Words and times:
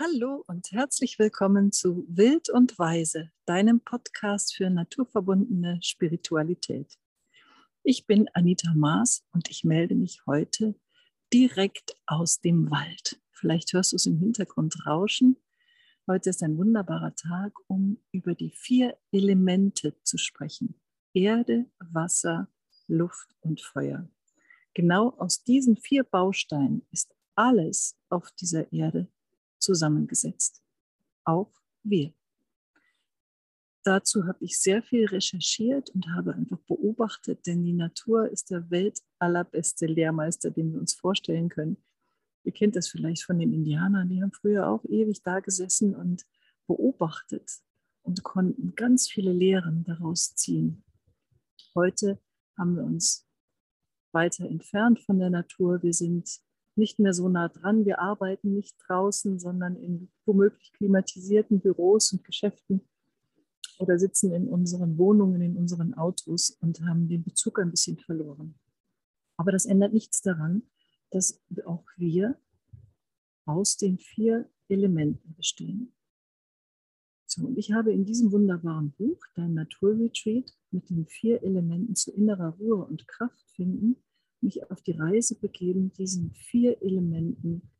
Hallo 0.00 0.44
und 0.46 0.70
herzlich 0.70 1.18
willkommen 1.18 1.72
zu 1.72 2.06
Wild 2.08 2.50
und 2.50 2.78
Weise, 2.78 3.32
deinem 3.46 3.80
Podcast 3.80 4.54
für 4.54 4.70
naturverbundene 4.70 5.80
Spiritualität. 5.82 6.96
Ich 7.82 8.06
bin 8.06 8.28
Anita 8.32 8.74
Maas 8.74 9.24
und 9.32 9.50
ich 9.50 9.64
melde 9.64 9.96
mich 9.96 10.24
heute 10.24 10.76
direkt 11.32 11.96
aus 12.06 12.40
dem 12.40 12.70
Wald. 12.70 13.20
Vielleicht 13.32 13.72
hörst 13.72 13.90
du 13.90 13.96
es 13.96 14.06
im 14.06 14.18
Hintergrund 14.18 14.86
rauschen. 14.86 15.36
Heute 16.06 16.30
ist 16.30 16.44
ein 16.44 16.56
wunderbarer 16.58 17.16
Tag, 17.16 17.54
um 17.66 17.98
über 18.12 18.36
die 18.36 18.52
vier 18.52 18.96
Elemente 19.10 20.00
zu 20.04 20.16
sprechen. 20.16 20.80
Erde, 21.12 21.66
Wasser, 21.80 22.46
Luft 22.86 23.34
und 23.40 23.60
Feuer. 23.60 24.08
Genau 24.74 25.08
aus 25.18 25.42
diesen 25.42 25.76
vier 25.76 26.04
Bausteinen 26.04 26.86
ist 26.92 27.16
alles 27.34 27.98
auf 28.10 28.30
dieser 28.40 28.72
Erde 28.72 29.08
zusammengesetzt. 29.58 30.62
Auch 31.24 31.52
wir. 31.82 32.12
Dazu 33.84 34.26
habe 34.26 34.44
ich 34.44 34.58
sehr 34.58 34.82
viel 34.82 35.06
recherchiert 35.06 35.90
und 35.90 36.06
habe 36.14 36.34
einfach 36.34 36.58
beobachtet, 36.66 37.46
denn 37.46 37.64
die 37.64 37.72
Natur 37.72 38.28
ist 38.28 38.50
der 38.50 38.70
Welt 38.70 39.00
allerbeste 39.18 39.86
Lehrmeister, 39.86 40.50
den 40.50 40.72
wir 40.72 40.80
uns 40.80 40.94
vorstellen 40.94 41.48
können. 41.48 41.78
Ihr 42.44 42.52
kennt 42.52 42.76
das 42.76 42.88
vielleicht 42.88 43.24
von 43.24 43.38
den 43.38 43.52
Indianern, 43.52 44.08
die 44.08 44.22
haben 44.22 44.32
früher 44.32 44.68
auch 44.68 44.84
ewig 44.84 45.22
da 45.22 45.40
gesessen 45.40 45.94
und 45.94 46.26
beobachtet 46.66 47.50
und 48.02 48.22
konnten 48.22 48.74
ganz 48.74 49.08
viele 49.08 49.32
Lehren 49.32 49.84
daraus 49.84 50.34
ziehen. 50.34 50.84
Heute 51.74 52.20
haben 52.58 52.76
wir 52.76 52.84
uns 52.84 53.26
weiter 54.12 54.46
entfernt 54.46 55.00
von 55.00 55.18
der 55.18 55.30
Natur. 55.30 55.82
Wir 55.82 55.92
sind 55.92 56.40
nicht 56.78 56.98
mehr 56.98 57.12
so 57.12 57.28
nah 57.28 57.48
dran. 57.48 57.84
Wir 57.84 58.00
arbeiten 58.00 58.54
nicht 58.54 58.76
draußen, 58.86 59.38
sondern 59.38 59.76
in 59.76 60.10
womöglich 60.24 60.72
klimatisierten 60.72 61.60
Büros 61.60 62.12
und 62.12 62.24
Geschäften 62.24 62.88
oder 63.78 63.98
sitzen 63.98 64.32
in 64.32 64.48
unseren 64.48 64.96
Wohnungen, 64.98 65.40
in 65.42 65.56
unseren 65.56 65.94
Autos 65.94 66.50
und 66.60 66.80
haben 66.82 67.08
den 67.08 67.22
Bezug 67.22 67.58
ein 67.58 67.70
bisschen 67.70 67.98
verloren. 67.98 68.54
Aber 69.36 69.52
das 69.52 69.66
ändert 69.66 69.92
nichts 69.92 70.20
daran, 70.22 70.62
dass 71.10 71.40
auch 71.64 71.84
wir 71.96 72.38
aus 73.44 73.76
den 73.76 73.98
vier 73.98 74.48
Elementen 74.68 75.34
bestehen. 75.34 75.92
So, 77.26 77.46
und 77.46 77.58
ich 77.58 77.72
habe 77.72 77.92
in 77.92 78.04
diesem 78.04 78.32
wunderbaren 78.32 78.92
Buch, 78.92 79.18
Dein 79.34 79.54
Naturretreat, 79.54 80.50
mit 80.70 80.88
den 80.90 81.06
vier 81.06 81.42
Elementen 81.42 81.94
zu 81.94 82.10
innerer 82.10 82.56
Ruhe 82.58 82.84
und 82.84 83.06
Kraft 83.06 83.50
finden, 83.50 83.96
mich 84.40 84.70
auf 84.70 84.82
die 84.82 84.92
Reise 84.92 85.38
begeben, 85.38 85.92
diesen 85.92 86.32
vier 86.32 86.80
Elementen 86.82 87.70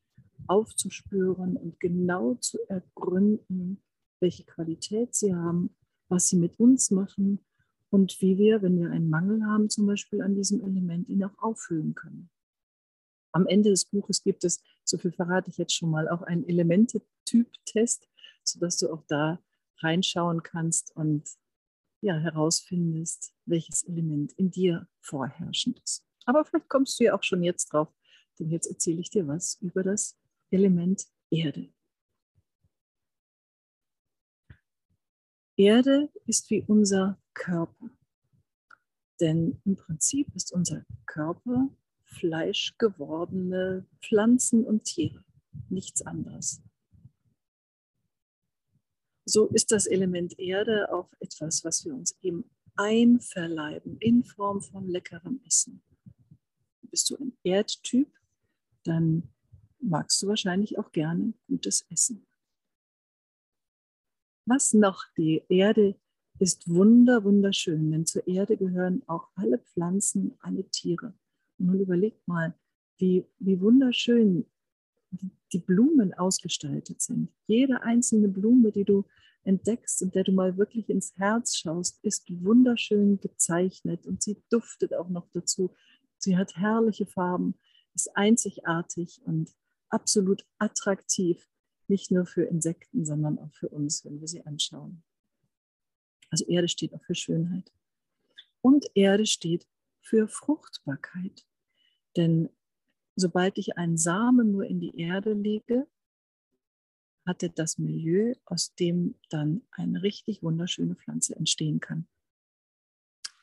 aufzuspüren 0.46 1.56
und 1.56 1.78
genau 1.80 2.34
zu 2.34 2.58
ergründen, 2.68 3.82
welche 4.20 4.44
Qualität 4.44 5.14
sie 5.14 5.34
haben, 5.34 5.74
was 6.08 6.28
sie 6.28 6.36
mit 6.36 6.58
uns 6.58 6.90
machen 6.90 7.44
und 7.90 8.20
wie 8.20 8.38
wir, 8.38 8.62
wenn 8.62 8.78
wir 8.78 8.90
einen 8.90 9.10
Mangel 9.10 9.44
haben, 9.44 9.70
zum 9.70 9.86
Beispiel 9.86 10.22
an 10.22 10.34
diesem 10.34 10.60
Element, 10.60 11.08
ihn 11.08 11.24
auch 11.24 11.38
auffüllen 11.38 11.94
können. 11.94 12.30
Am 13.32 13.46
Ende 13.46 13.70
des 13.70 13.84
Buches 13.84 14.22
gibt 14.22 14.44
es, 14.44 14.62
so 14.84 14.98
viel 14.98 15.12
verrate 15.12 15.50
ich 15.50 15.58
jetzt 15.58 15.74
schon 15.74 15.90
mal, 15.90 16.08
auch 16.08 16.22
einen 16.22 16.48
Elemente-Typ-Test, 16.48 18.08
sodass 18.42 18.78
du 18.78 18.90
auch 18.90 19.04
da 19.06 19.40
reinschauen 19.80 20.42
kannst 20.42 20.94
und 20.96 21.28
ja, 22.00 22.16
herausfindest, 22.16 23.34
welches 23.44 23.82
Element 23.82 24.32
in 24.32 24.50
dir 24.50 24.88
vorherrschend 25.00 25.80
ist. 25.84 26.07
Aber 26.28 26.44
vielleicht 26.44 26.68
kommst 26.68 27.00
du 27.00 27.04
ja 27.04 27.14
auch 27.14 27.22
schon 27.22 27.42
jetzt 27.42 27.72
drauf, 27.72 27.88
denn 28.38 28.50
jetzt 28.50 28.66
erzähle 28.66 29.00
ich 29.00 29.08
dir 29.08 29.26
was 29.26 29.58
über 29.62 29.82
das 29.82 30.20
Element 30.50 31.06
Erde. 31.30 31.72
Erde 35.56 36.12
ist 36.26 36.50
wie 36.50 36.62
unser 36.66 37.18
Körper. 37.32 37.90
Denn 39.18 39.62
im 39.64 39.76
Prinzip 39.76 40.28
ist 40.34 40.52
unser 40.52 40.84
Körper 41.06 41.70
fleischgewordene 42.04 43.86
Pflanzen 44.02 44.66
und 44.66 44.84
Tiere, 44.84 45.24
nichts 45.70 46.02
anderes. 46.02 46.62
So 49.24 49.46
ist 49.46 49.72
das 49.72 49.86
Element 49.86 50.38
Erde 50.38 50.92
auch 50.92 51.10
etwas, 51.20 51.64
was 51.64 51.86
wir 51.86 51.94
uns 51.94 52.18
eben 52.20 52.50
einverleiben 52.76 53.96
in 53.98 54.24
Form 54.24 54.60
von 54.60 54.88
leckerem 54.88 55.40
Essen 55.46 55.82
bist 56.90 57.10
du 57.10 57.16
ein 57.16 57.36
Erdtyp, 57.42 58.08
dann 58.84 59.28
magst 59.80 60.22
du 60.22 60.28
wahrscheinlich 60.28 60.78
auch 60.78 60.92
gerne 60.92 61.34
gutes 61.46 61.86
Essen. 61.90 62.26
Was 64.46 64.72
noch? 64.72 65.04
Die 65.16 65.42
Erde 65.48 65.94
ist 66.38 66.68
wunder, 66.68 67.24
wunderschön, 67.24 67.90
denn 67.90 68.06
zur 68.06 68.26
Erde 68.26 68.56
gehören 68.56 69.02
auch 69.06 69.28
alle 69.34 69.58
Pflanzen, 69.58 70.36
alle 70.40 70.64
Tiere. 70.70 71.14
Und 71.58 71.66
nun 71.66 71.80
überleg 71.80 72.14
mal, 72.26 72.54
wie, 72.98 73.26
wie 73.38 73.60
wunderschön 73.60 74.46
die 75.52 75.58
Blumen 75.58 76.14
ausgestaltet 76.14 77.00
sind. 77.00 77.30
Jede 77.46 77.82
einzelne 77.82 78.28
Blume, 78.28 78.72
die 78.72 78.84
du 78.84 79.04
entdeckst 79.44 80.02
und 80.02 80.14
der 80.14 80.24
du 80.24 80.32
mal 80.32 80.56
wirklich 80.56 80.88
ins 80.90 81.16
Herz 81.16 81.56
schaust, 81.56 81.98
ist 82.04 82.26
wunderschön 82.42 83.18
gezeichnet 83.20 84.06
und 84.06 84.22
sie 84.22 84.42
duftet 84.50 84.94
auch 84.94 85.08
noch 85.08 85.28
dazu. 85.32 85.74
Sie 86.18 86.36
hat 86.36 86.56
herrliche 86.56 87.06
Farben, 87.06 87.54
ist 87.94 88.16
einzigartig 88.16 89.20
und 89.24 89.50
absolut 89.88 90.44
attraktiv, 90.58 91.48
nicht 91.86 92.10
nur 92.10 92.26
für 92.26 92.44
Insekten, 92.44 93.04
sondern 93.04 93.38
auch 93.38 93.52
für 93.54 93.68
uns, 93.68 94.04
wenn 94.04 94.20
wir 94.20 94.28
sie 94.28 94.44
anschauen. 94.44 95.02
Also 96.30 96.44
Erde 96.46 96.68
steht 96.68 96.94
auch 96.94 97.02
für 97.02 97.14
Schönheit. 97.14 97.72
Und 98.60 98.86
Erde 98.94 99.24
steht 99.24 99.66
für 100.00 100.28
Fruchtbarkeit. 100.28 101.46
Denn 102.16 102.50
sobald 103.16 103.56
ich 103.58 103.76
einen 103.78 103.96
Samen 103.96 104.52
nur 104.52 104.64
in 104.64 104.80
die 104.80 104.98
Erde 104.98 105.32
lege, 105.32 105.86
hat 107.26 107.42
er 107.42 107.50
das 107.50 107.78
Milieu, 107.78 108.34
aus 108.46 108.74
dem 108.74 109.14
dann 109.28 109.62
eine 109.70 110.02
richtig 110.02 110.42
wunderschöne 110.42 110.96
Pflanze 110.96 111.36
entstehen 111.36 111.78
kann. 111.80 112.06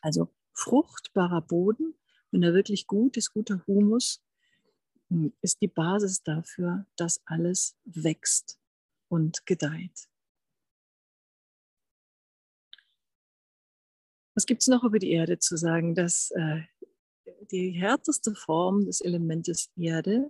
Also 0.02 0.34
fruchtbarer 0.54 1.42
Boden 1.42 1.96
wenn 2.36 2.44
er 2.44 2.54
wirklich 2.54 2.86
gut 2.86 3.16
ist, 3.16 3.32
guter 3.32 3.66
Humus, 3.66 4.22
hm, 5.10 5.34
ist 5.42 5.62
die 5.62 5.70
Basis 5.70 6.22
dafür, 6.22 6.86
dass 6.98 7.22
alles 7.26 7.78
wächst 7.86 8.60
und 9.08 9.46
gedeiht. 9.46 10.10
Was 14.36 14.46
gibt 14.46 14.64
es 14.64 14.68
noch 14.68 14.84
über 14.84 15.00
die 15.00 15.12
Erde 15.12 15.40
zu 15.40 15.56
sagen? 15.56 15.96
Dass 15.96 16.32
äh, 16.32 16.64
die 17.52 17.72
härteste 17.72 18.36
Form 18.36 18.86
des 18.86 19.00
Elementes 19.00 19.72
Erde 19.78 20.30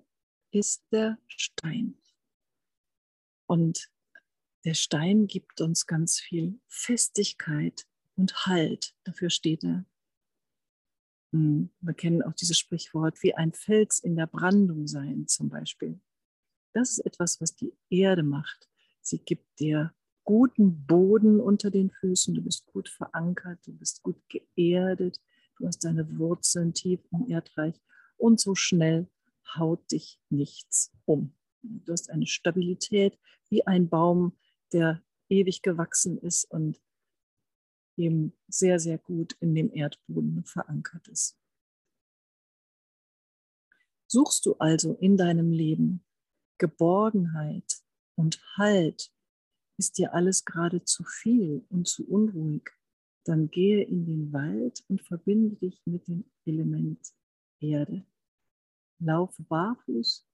ist 0.52 0.84
der 0.92 1.18
Stein. 1.26 1.98
Und 3.48 3.90
der 4.64 4.76
Stein 4.76 5.26
gibt 5.26 5.60
uns 5.60 5.88
ganz 5.88 6.20
viel 6.20 6.60
Festigkeit 6.68 7.88
und 8.16 8.46
Halt. 8.46 8.94
Dafür 9.06 9.32
steht 9.32 9.64
er. 9.64 9.86
Wir 11.36 11.94
kennen 11.94 12.22
auch 12.22 12.34
dieses 12.34 12.58
Sprichwort, 12.58 13.22
wie 13.22 13.36
ein 13.36 13.54
Fels 13.54 14.00
in 14.00 14.16
der 14.16 14.28
Brandung 14.28 14.88
sein 14.88 15.28
zum 15.28 15.50
Beispiel. 15.50 16.00
Das 16.74 16.92
ist 16.92 17.06
etwas, 17.06 17.42
was 17.42 17.56
die 17.56 17.74
Erde 17.90 18.24
macht. 18.24 18.70
Sie 19.02 19.20
gibt 19.20 19.60
dir 19.60 19.94
guten 20.24 20.86
Boden 20.86 21.40
unter 21.40 21.70
den 21.70 21.92
Füßen, 21.92 22.34
du 22.34 22.42
bist 22.42 22.66
gut 22.68 22.90
verankert, 22.90 23.60
du 23.66 23.74
bist 23.74 24.02
gut 24.02 24.22
geerdet, 24.30 25.22
du 25.58 25.68
hast 25.68 25.84
deine 25.84 26.18
Wurzeln 26.18 26.74
tief 26.74 27.00
im 27.12 27.30
Erdreich 27.30 27.80
und 28.18 28.40
so 28.40 28.56
schnell 28.56 29.08
haut 29.56 29.92
dich 29.92 30.20
nichts 30.30 30.92
um. 31.06 31.36
Du 31.62 31.92
hast 31.92 32.10
eine 32.10 32.28
Stabilität 32.28 33.18
wie 33.50 33.66
ein 33.66 33.90
Baum, 33.90 34.38
der 34.74 35.02
ewig 35.30 35.62
gewachsen 35.62 36.18
ist 36.18 36.46
und 36.46 36.82
eben 37.98 38.34
sehr, 38.48 38.80
sehr 38.80 38.98
gut 38.98 39.34
in 39.40 39.56
dem 39.56 39.72
Erdboden 39.74 40.44
verankert 40.44 41.08
ist. 41.08 41.38
Suchst 44.08 44.46
du 44.46 44.54
also 44.56 44.94
in 44.96 45.18
deinem 45.18 45.52
Leben 45.52 46.04
Geborgenheit 46.58 47.82
und 48.16 48.42
Halt, 48.58 49.12
ist 49.78 49.98
dir 49.98 50.14
alles 50.14 50.46
gerade 50.46 50.84
zu 50.84 51.04
viel 51.04 51.66
und 51.70 51.88
zu 51.88 52.08
unruhig, 52.08 52.70
dann 53.26 53.50
gehe 53.50 53.84
in 53.84 54.06
den 54.06 54.32
Wald 54.32 54.84
und 54.88 55.02
verbinde 55.02 55.56
dich 55.56 55.82
mit 55.86 56.08
dem 56.08 56.24
Element 56.46 57.14
Erde. 57.60 58.06
Laufe 59.00 59.44
barfuß, 59.44 60.26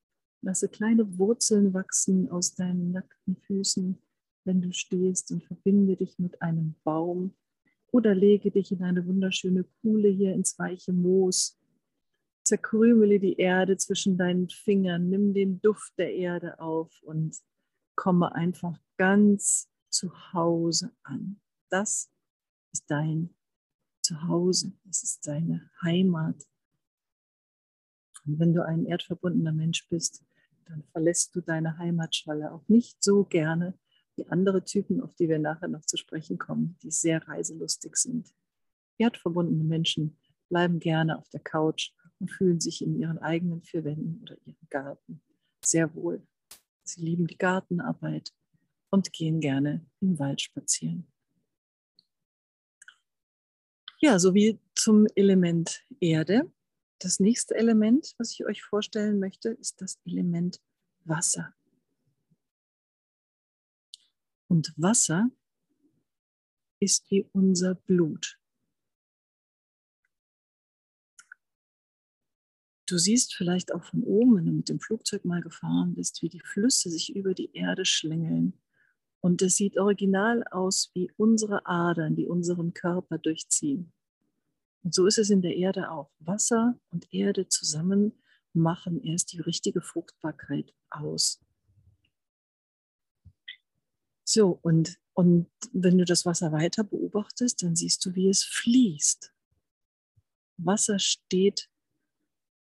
lasse 0.41 0.69
kleine 0.69 1.17
Wurzeln 1.17 1.73
wachsen 1.73 2.29
aus 2.29 2.53
deinen 2.53 2.91
nackten 2.91 3.37
Füßen, 3.37 3.97
wenn 4.43 4.61
du 4.61 4.71
stehst 4.73 5.31
und 5.31 5.43
verbinde 5.43 5.95
dich 5.95 6.19
mit 6.19 6.41
einem 6.41 6.75
Baum, 6.83 7.33
oder 7.91 8.15
lege 8.15 8.51
dich 8.51 8.71
in 8.71 8.83
eine 8.83 9.05
wunderschöne 9.05 9.65
Kuhle 9.81 10.09
hier 10.09 10.33
ins 10.33 10.57
weiche 10.57 10.93
Moos. 10.93 11.59
Zerkrümele 12.43 13.19
die 13.19 13.37
Erde 13.37 13.77
zwischen 13.77 14.17
deinen 14.17 14.49
Fingern, 14.49 15.09
nimm 15.09 15.33
den 15.33 15.61
Duft 15.61 15.97
der 15.97 16.13
Erde 16.13 16.59
auf 16.59 16.91
und 17.03 17.37
komme 17.95 18.33
einfach 18.33 18.79
ganz 18.97 19.69
zu 19.89 20.11
Hause 20.33 20.91
an. 21.03 21.39
Das 21.69 22.09
ist 22.71 22.89
dein 22.89 23.35
Zuhause, 24.01 24.73
das 24.85 25.03
ist 25.03 25.27
deine 25.27 25.69
Heimat. 25.83 26.47
Und 28.25 28.39
wenn 28.39 28.53
du 28.53 28.65
ein 28.65 28.85
erdverbundener 28.85 29.51
Mensch 29.51 29.87
bist, 29.89 30.23
dann 30.65 30.83
verlässt 30.91 31.35
du 31.35 31.41
deine 31.41 31.77
Heimatschale 31.77 32.51
auch 32.51 32.67
nicht 32.67 33.03
so 33.03 33.23
gerne 33.23 33.77
wie 34.15 34.27
andere 34.27 34.63
Typen, 34.63 35.01
auf 35.01 35.15
die 35.15 35.29
wir 35.29 35.39
nachher 35.39 35.67
noch 35.67 35.85
zu 35.85 35.97
sprechen 35.97 36.37
kommen, 36.37 36.77
die 36.83 36.91
sehr 36.91 37.27
reiselustig 37.27 37.95
sind. 37.95 38.33
Erdverbundene 38.97 39.63
Menschen 39.63 40.17
bleiben 40.49 40.79
gerne 40.79 41.17
auf 41.17 41.29
der 41.29 41.39
Couch 41.39 41.91
und 42.19 42.29
fühlen 42.29 42.59
sich 42.59 42.81
in 42.81 42.99
ihren 42.99 43.17
eigenen 43.19 43.61
vier 43.61 43.83
Wänden 43.83 44.21
oder 44.21 44.37
ihrem 44.45 44.67
Garten 44.69 45.21
sehr 45.63 45.93
wohl. 45.95 46.25
Sie 46.83 47.01
lieben 47.01 47.27
die 47.27 47.37
Gartenarbeit 47.37 48.33
und 48.89 49.13
gehen 49.13 49.39
gerne 49.39 49.85
im 50.01 50.19
Wald 50.19 50.41
spazieren. 50.41 51.07
Ja, 53.99 54.19
sowie 54.19 54.59
zum 54.75 55.07
Element 55.15 55.85
Erde. 55.99 56.51
Das 56.99 57.19
nächste 57.19 57.55
Element, 57.55 58.13
was 58.17 58.31
ich 58.31 58.45
euch 58.45 58.63
vorstellen 58.63 59.19
möchte, 59.19 59.49
ist 59.49 59.81
das 59.81 59.99
Element 60.05 60.59
Wasser. 61.05 61.53
Und 64.51 64.73
Wasser 64.75 65.29
ist 66.81 67.09
wie 67.09 67.25
unser 67.31 67.73
Blut. 67.73 68.37
Du 72.85 72.97
siehst 72.97 73.33
vielleicht 73.33 73.73
auch 73.73 73.85
von 73.85 74.03
oben, 74.03 74.35
wenn 74.35 74.45
du 74.47 74.51
mit 74.51 74.67
dem 74.67 74.81
Flugzeug 74.81 75.23
mal 75.23 75.39
gefahren 75.39 75.95
bist, 75.95 76.21
wie 76.21 76.27
die 76.27 76.41
Flüsse 76.41 76.89
sich 76.89 77.15
über 77.15 77.33
die 77.33 77.53
Erde 77.53 77.85
schlängeln. 77.85 78.59
Und 79.21 79.41
es 79.41 79.55
sieht 79.55 79.77
original 79.77 80.43
aus 80.51 80.91
wie 80.95 81.09
unsere 81.15 81.65
Adern, 81.65 82.17
die 82.17 82.27
unseren 82.27 82.73
Körper 82.73 83.19
durchziehen. 83.19 83.93
Und 84.83 84.93
so 84.93 85.05
ist 85.05 85.17
es 85.17 85.29
in 85.29 85.41
der 85.41 85.55
Erde 85.55 85.91
auch. 85.91 86.11
Wasser 86.19 86.77
und 86.89 87.07
Erde 87.13 87.47
zusammen 87.47 88.21
machen 88.51 89.01
erst 89.01 89.31
die 89.31 89.39
richtige 89.39 89.79
Fruchtbarkeit 89.79 90.73
aus. 90.89 91.39
So, 94.33 94.59
und, 94.61 94.97
und 95.11 95.51
wenn 95.73 95.97
du 95.97 96.05
das 96.05 96.25
Wasser 96.25 96.53
weiter 96.53 96.85
beobachtest, 96.85 97.63
dann 97.63 97.75
siehst 97.75 98.05
du, 98.05 98.15
wie 98.15 98.29
es 98.29 98.45
fließt. 98.45 99.33
Wasser 100.55 100.99
steht 100.99 101.69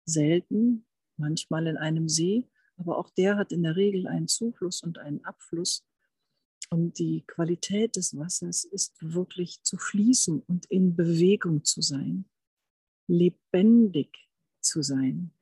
selten, 0.03 0.87
manchmal 1.17 1.67
in 1.67 1.77
einem 1.77 2.09
See, 2.09 2.49
aber 2.77 2.97
auch 2.97 3.11
der 3.11 3.37
hat 3.37 3.51
in 3.51 3.61
der 3.61 3.75
Regel 3.75 4.07
einen 4.07 4.27
Zufluss 4.27 4.81
und 4.81 4.97
einen 4.97 5.23
Abfluss. 5.25 5.85
Und 6.71 6.97
die 6.97 7.23
Qualität 7.27 7.97
des 7.97 8.17
Wassers 8.17 8.63
ist 8.63 8.95
wirklich 9.01 9.61
zu 9.61 9.77
fließen 9.77 10.41
und 10.41 10.65
in 10.71 10.95
Bewegung 10.95 11.65
zu 11.65 11.83
sein, 11.83 12.27
lebendig 13.07 14.27
zu 14.59 14.81
sein. 14.81 15.35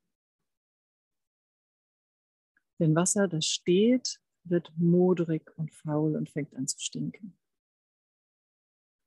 Denn 2.80 2.96
Wasser, 2.96 3.30
das 3.30 3.46
steht, 3.46 4.20
wird 4.50 4.72
modrig 4.78 5.52
und 5.58 5.74
faul 5.74 6.16
und 6.16 6.30
fängt 6.30 6.56
an 6.56 6.68
zu 6.68 6.80
stinken. 6.80 7.38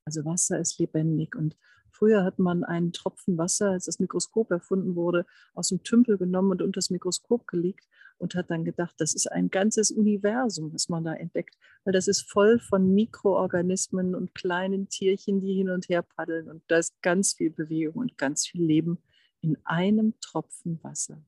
Also 0.05 0.25
Wasser 0.25 0.59
ist 0.59 0.79
lebendig 0.79 1.37
und 1.37 1.57
Früher 1.93 2.25
hat 2.25 2.39
man 2.39 2.65
einen 2.65 2.93
Tropfen 2.93 3.37
Wasser, 3.37 3.71
als 3.71 3.85
das 3.85 3.99
Mikroskop 3.99 4.51
erfunden 4.51 4.95
wurde, 4.95 5.27
aus 5.55 5.69
dem 5.69 5.83
Tümpel 5.83 6.19
genommen 6.19 6.53
und 6.53 6.63
unter 6.63 6.79
das 6.79 6.91
Mikroskop 6.91 7.47
gelegt 7.47 7.87
und 8.19 8.35
hat 8.35 8.51
dann 8.51 8.65
gedacht, 8.65 8.95
das 8.99 9.15
ist 9.15 9.31
ein 9.31 9.51
ganzes 9.51 9.91
Universum, 9.91 10.73
was 10.73 10.89
man 10.89 11.05
da 11.05 11.15
entdeckt, 11.15 11.57
weil 11.85 11.93
das 11.93 12.09
ist 12.09 12.23
voll 12.23 12.59
von 12.59 12.95
Mikroorganismen 12.95 14.15
und 14.15 14.35
kleinen 14.35 14.89
Tierchen, 14.89 15.41
die 15.41 15.55
hin 15.55 15.71
und 15.71 15.89
her 15.89 16.03
paddeln 16.03 16.49
und 16.49 16.63
da 16.69 16.79
ist 16.79 17.01
ganz 17.03 17.35
viel 17.35 17.51
Bewegung 17.51 17.97
und 17.97 18.19
ganz 18.19 18.47
viel 18.47 18.65
Leben 18.65 18.99
in 19.41 19.59
einem 19.65 20.15
Tropfen 20.21 20.83
Wasser. 20.83 21.23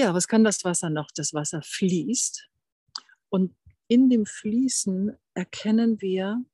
Ja, 0.00 0.14
was 0.14 0.28
kann 0.28 0.44
das 0.44 0.64
Wasser 0.64 0.90
noch? 0.90 1.10
Das 1.10 1.34
Wasser 1.34 1.60
fließt 1.60 2.48
und 3.30 3.56
in 3.88 4.08
dem 4.08 4.26
Fließen 4.26 5.16
erkennen 5.34 6.00
wir, 6.00 6.44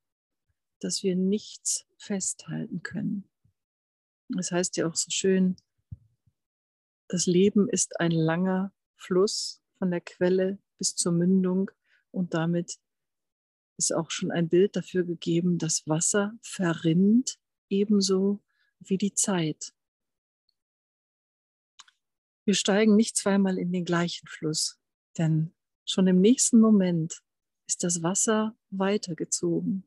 dass 0.81 1.03
wir 1.03 1.15
nichts 1.15 1.85
festhalten 1.99 2.83
können. 2.83 3.29
Das 4.31 4.51
heißt 4.51 4.79
ja 4.79 4.87
auch 4.87 4.95
so 4.95 5.11
schön, 5.11 5.57
das 7.09 7.27
Leben 7.27 7.69
ist 7.69 8.01
ein 8.01 8.13
langer 8.13 8.73
Fluss 8.97 9.61
von 9.77 9.91
der 9.91 10.01
Quelle 10.01 10.59
bis 10.79 10.97
zur 10.97 11.13
Mündung 11.13 11.71
und 12.13 12.33
damit 12.33 12.79
ist 13.77 13.93
auch 13.93 14.11
schon 14.11 14.31
ein 14.31 14.49
Bild 14.49 14.75
dafür 14.75 15.05
gegeben, 15.05 15.59
dass 15.59 15.87
Wasser 15.87 16.33
verrinnt, 16.41 17.39
ebenso 17.69 18.41
wie 18.79 18.97
die 18.97 19.13
Zeit. 19.13 19.75
Wir 22.45 22.55
steigen 22.55 22.95
nicht 22.95 23.17
zweimal 23.17 23.59
in 23.59 23.73
den 23.73 23.85
gleichen 23.85 24.27
Fluss, 24.29 24.79
denn 25.17 25.55
schon 25.87 26.07
im 26.07 26.21
nächsten 26.21 26.61
Moment 26.61 27.23
ist 27.67 27.83
das 27.85 28.03
Wasser 28.03 28.55
weitergezogen. 28.71 29.87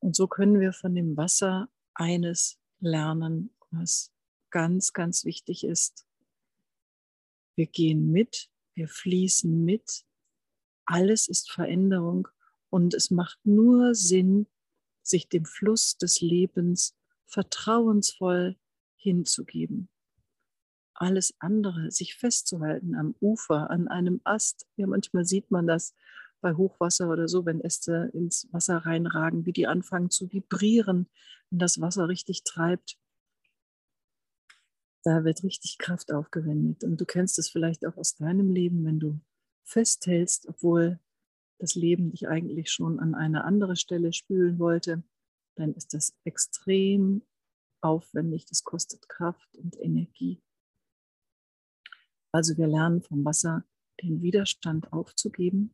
Und 0.00 0.16
so 0.16 0.26
können 0.26 0.60
wir 0.60 0.72
von 0.72 0.94
dem 0.94 1.16
Wasser 1.16 1.68
eines 1.94 2.58
lernen, 2.80 3.54
was 3.70 4.12
ganz, 4.50 4.92
ganz 4.92 5.24
wichtig 5.24 5.64
ist. 5.64 6.06
Wir 7.54 7.66
gehen 7.66 8.10
mit, 8.10 8.50
wir 8.74 8.88
fließen 8.88 9.64
mit. 9.64 10.04
Alles 10.86 11.28
ist 11.28 11.50
Veränderung 11.50 12.28
und 12.70 12.94
es 12.94 13.10
macht 13.10 13.38
nur 13.44 13.94
Sinn, 13.94 14.46
sich 15.02 15.28
dem 15.28 15.44
Fluss 15.44 15.98
des 15.98 16.20
Lebens 16.20 16.96
vertrauensvoll 17.26 18.56
hinzugeben. 18.96 19.88
Alles 21.00 21.34
andere, 21.38 21.92
sich 21.92 22.16
festzuhalten 22.16 22.96
am 22.96 23.14
Ufer, 23.20 23.70
an 23.70 23.86
einem 23.86 24.20
Ast. 24.24 24.66
Ja, 24.76 24.88
manchmal 24.88 25.24
sieht 25.24 25.50
man 25.50 25.66
das, 25.68 25.94
bei 26.40 26.54
Hochwasser 26.54 27.10
oder 27.10 27.28
so, 27.28 27.46
wenn 27.46 27.60
Äste 27.60 28.10
ins 28.14 28.48
Wasser 28.52 28.78
reinragen, 28.78 29.46
wie 29.46 29.52
die 29.52 29.66
anfangen 29.66 30.10
zu 30.10 30.32
vibrieren, 30.32 31.08
wenn 31.50 31.58
das 31.58 31.80
Wasser 31.80 32.08
richtig 32.08 32.44
treibt. 32.44 32.98
Da 35.04 35.24
wird 35.24 35.42
richtig 35.42 35.78
Kraft 35.78 36.12
aufgewendet. 36.12 36.84
Und 36.84 37.00
du 37.00 37.04
kennst 37.04 37.38
es 37.38 37.48
vielleicht 37.48 37.86
auch 37.86 37.96
aus 37.96 38.16
deinem 38.16 38.50
Leben, 38.50 38.84
wenn 38.84 38.98
du 38.98 39.20
festhältst, 39.64 40.48
obwohl 40.48 40.98
das 41.58 41.74
Leben 41.74 42.10
dich 42.10 42.28
eigentlich 42.28 42.70
schon 42.70 43.00
an 43.00 43.14
eine 43.14 43.44
andere 43.44 43.76
Stelle 43.76 44.12
spülen 44.12 44.58
wollte, 44.58 45.02
dann 45.56 45.74
ist 45.74 45.94
das 45.94 46.16
extrem 46.24 47.22
aufwendig. 47.80 48.46
Das 48.46 48.64
kostet 48.64 49.08
Kraft 49.08 49.56
und 49.56 49.76
Energie. 49.80 50.40
Also 52.32 52.56
wir 52.56 52.66
lernen 52.66 53.02
vom 53.02 53.24
Wasser 53.24 53.64
den 54.02 54.22
Widerstand 54.22 54.92
aufzugeben 54.92 55.70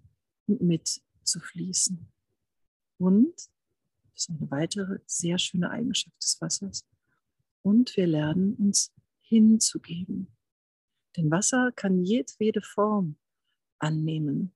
und 0.46 0.62
mitzufließen. 0.62 2.06
Und, 2.98 3.34
das 3.36 4.28
ist 4.28 4.30
eine 4.30 4.50
weitere 4.50 4.98
sehr 5.06 5.38
schöne 5.38 5.70
Eigenschaft 5.70 6.16
des 6.22 6.40
Wassers, 6.40 6.86
und 7.62 7.96
wir 7.96 8.06
lernen 8.06 8.54
uns 8.54 8.92
hinzugeben. 9.20 10.28
Denn 11.16 11.30
Wasser 11.30 11.72
kann 11.72 12.04
jedwede 12.04 12.60
Form 12.60 13.16
annehmen. 13.78 14.52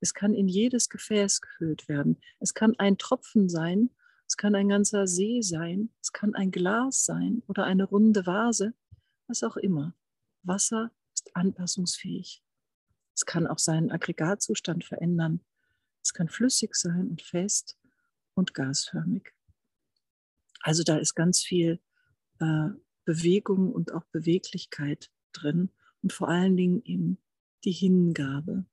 Es 0.00 0.14
kann 0.14 0.34
in 0.34 0.48
jedes 0.48 0.88
Gefäß 0.88 1.40
gefüllt 1.40 1.88
werden. 1.88 2.20
Es 2.40 2.54
kann 2.54 2.74
ein 2.78 2.98
Tropfen 2.98 3.48
sein, 3.48 3.90
es 4.26 4.36
kann 4.36 4.54
ein 4.54 4.68
ganzer 4.68 5.06
See 5.06 5.42
sein, 5.42 5.90
es 6.00 6.12
kann 6.12 6.34
ein 6.34 6.50
Glas 6.50 7.04
sein 7.04 7.42
oder 7.46 7.64
eine 7.64 7.84
runde 7.84 8.26
Vase, 8.26 8.74
was 9.28 9.42
auch 9.42 9.56
immer. 9.56 9.94
Wasser 10.42 10.90
ist 11.24 11.36
anpassungsfähig. 11.36 12.42
Es 13.14 13.24
kann 13.26 13.46
auch 13.46 13.58
seinen 13.58 13.90
Aggregatzustand 13.90 14.84
verändern. 14.84 15.40
Es 16.02 16.12
kann 16.12 16.28
flüssig 16.28 16.74
sein 16.74 17.08
und 17.08 17.22
fest 17.22 17.78
und 18.34 18.54
gasförmig. 18.54 19.32
Also 20.60 20.82
da 20.82 20.96
ist 20.96 21.14
ganz 21.14 21.40
viel 21.40 21.80
äh, 22.40 22.68
Bewegung 23.04 23.72
und 23.72 23.92
auch 23.92 24.04
Beweglichkeit 24.06 25.10
drin 25.32 25.70
und 26.02 26.12
vor 26.12 26.28
allen 26.28 26.56
Dingen 26.56 26.82
eben 26.84 27.18
die 27.64 27.72
Hingabe. 27.72 28.64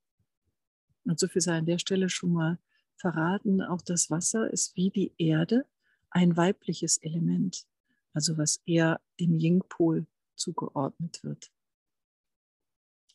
Und 1.03 1.19
so 1.19 1.27
viel 1.27 1.41
sei 1.41 1.57
an 1.57 1.65
der 1.65 1.79
Stelle 1.79 2.09
schon 2.09 2.33
mal 2.33 2.59
verraten, 2.95 3.61
auch 3.61 3.81
das 3.81 4.09
Wasser 4.09 4.51
ist 4.51 4.75
wie 4.75 4.89
die 4.89 5.13
Erde 5.17 5.65
ein 6.11 6.35
weibliches 6.37 6.97
Element, 6.97 7.65
also 8.13 8.37
was 8.37 8.61
eher 8.65 8.99
dem 9.19 9.37
Ying-Pol 9.37 10.05
zugeordnet 10.35 11.23
wird. 11.23 11.51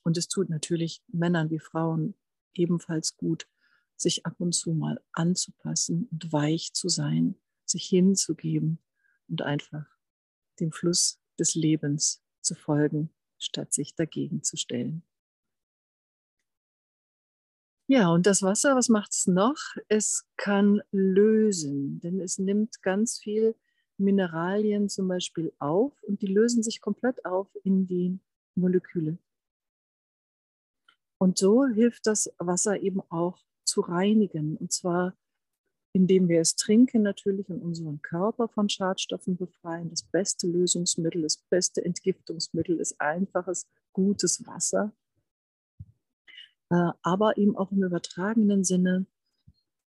Und 0.05 0.17
es 0.17 0.29
tut 0.29 0.51
natürlich 0.51 1.03
Männern 1.09 1.51
wie 1.51 1.59
Frauen 1.59 2.15
ebenfalls 2.55 3.17
gut, 3.17 3.49
sich 3.97 4.27
ab 4.27 4.35
und 4.39 4.53
zu 4.53 4.73
mal 4.73 5.01
anzupassen 5.13 6.09
und 6.13 6.33
weich 6.33 6.73
zu 6.75 6.89
sein, 6.89 7.37
sich 7.65 7.87
hinzugeben 7.87 8.79
und 9.29 9.43
einfach 9.43 9.87
dem 10.61 10.73
Fluss 10.73 11.21
des 11.39 11.55
Lebens 11.55 12.23
zu 12.41 12.55
folgen, 12.55 13.11
statt 13.39 13.73
sich 13.73 13.95
dagegen 13.95 14.43
zu 14.43 14.57
stellen. 14.57 15.03
Ja, 17.87 18.11
und 18.11 18.27
das 18.27 18.43
Wasser, 18.43 18.77
was 18.77 18.89
macht 18.89 19.13
es 19.13 19.27
noch? 19.27 19.59
Es 19.89 20.27
kann 20.37 20.81
lösen, 20.91 22.01
denn 22.01 22.21
es 22.21 22.39
nimmt 22.39 22.83
ganz 22.83 23.19
viel 23.19 23.55
Mineralien 23.99 24.89
zum 24.89 25.09
Beispiel 25.09 25.53
auf 25.59 25.93
und 26.03 26.23
die 26.23 26.27
lösen 26.27 26.63
sich 26.63 26.81
komplett 26.81 27.25
auf 27.27 27.49
in 27.63 27.87
die 27.87 28.19
Moleküle. 28.55 29.19
Und 31.19 31.39
so 31.39 31.67
hilft 31.67 32.07
das 32.07 32.33
Wasser 32.39 32.81
eben 32.81 33.01
auch 33.11 33.39
zu 33.65 33.81
reinigen. 33.81 34.57
Und 34.57 34.73
zwar, 34.73 35.17
indem 35.93 36.29
wir 36.29 36.41
es 36.41 36.57
trinken 36.57 37.03
natürlich 37.03 37.49
und 37.49 37.63
unseren 37.63 38.03
Körper 38.03 38.49
von 38.49 38.69
Schadstoffen 38.69 39.37
befreien. 39.37 39.91
Das 39.91 40.03
beste 40.03 40.47
Lösungsmittel, 40.47 41.23
das 41.23 41.37
beste 41.37 41.85
Entgiftungsmittel 41.85 42.79
ist 42.79 43.01
einfaches, 43.01 43.67
gutes 43.93 44.47
Wasser. 44.47 44.93
Äh, 46.71 46.91
aber 47.03 47.37
eben 47.39 47.57
auch 47.57 47.71
im 47.71 47.85
übertragenen 47.85 48.65
Sinne 48.65 49.07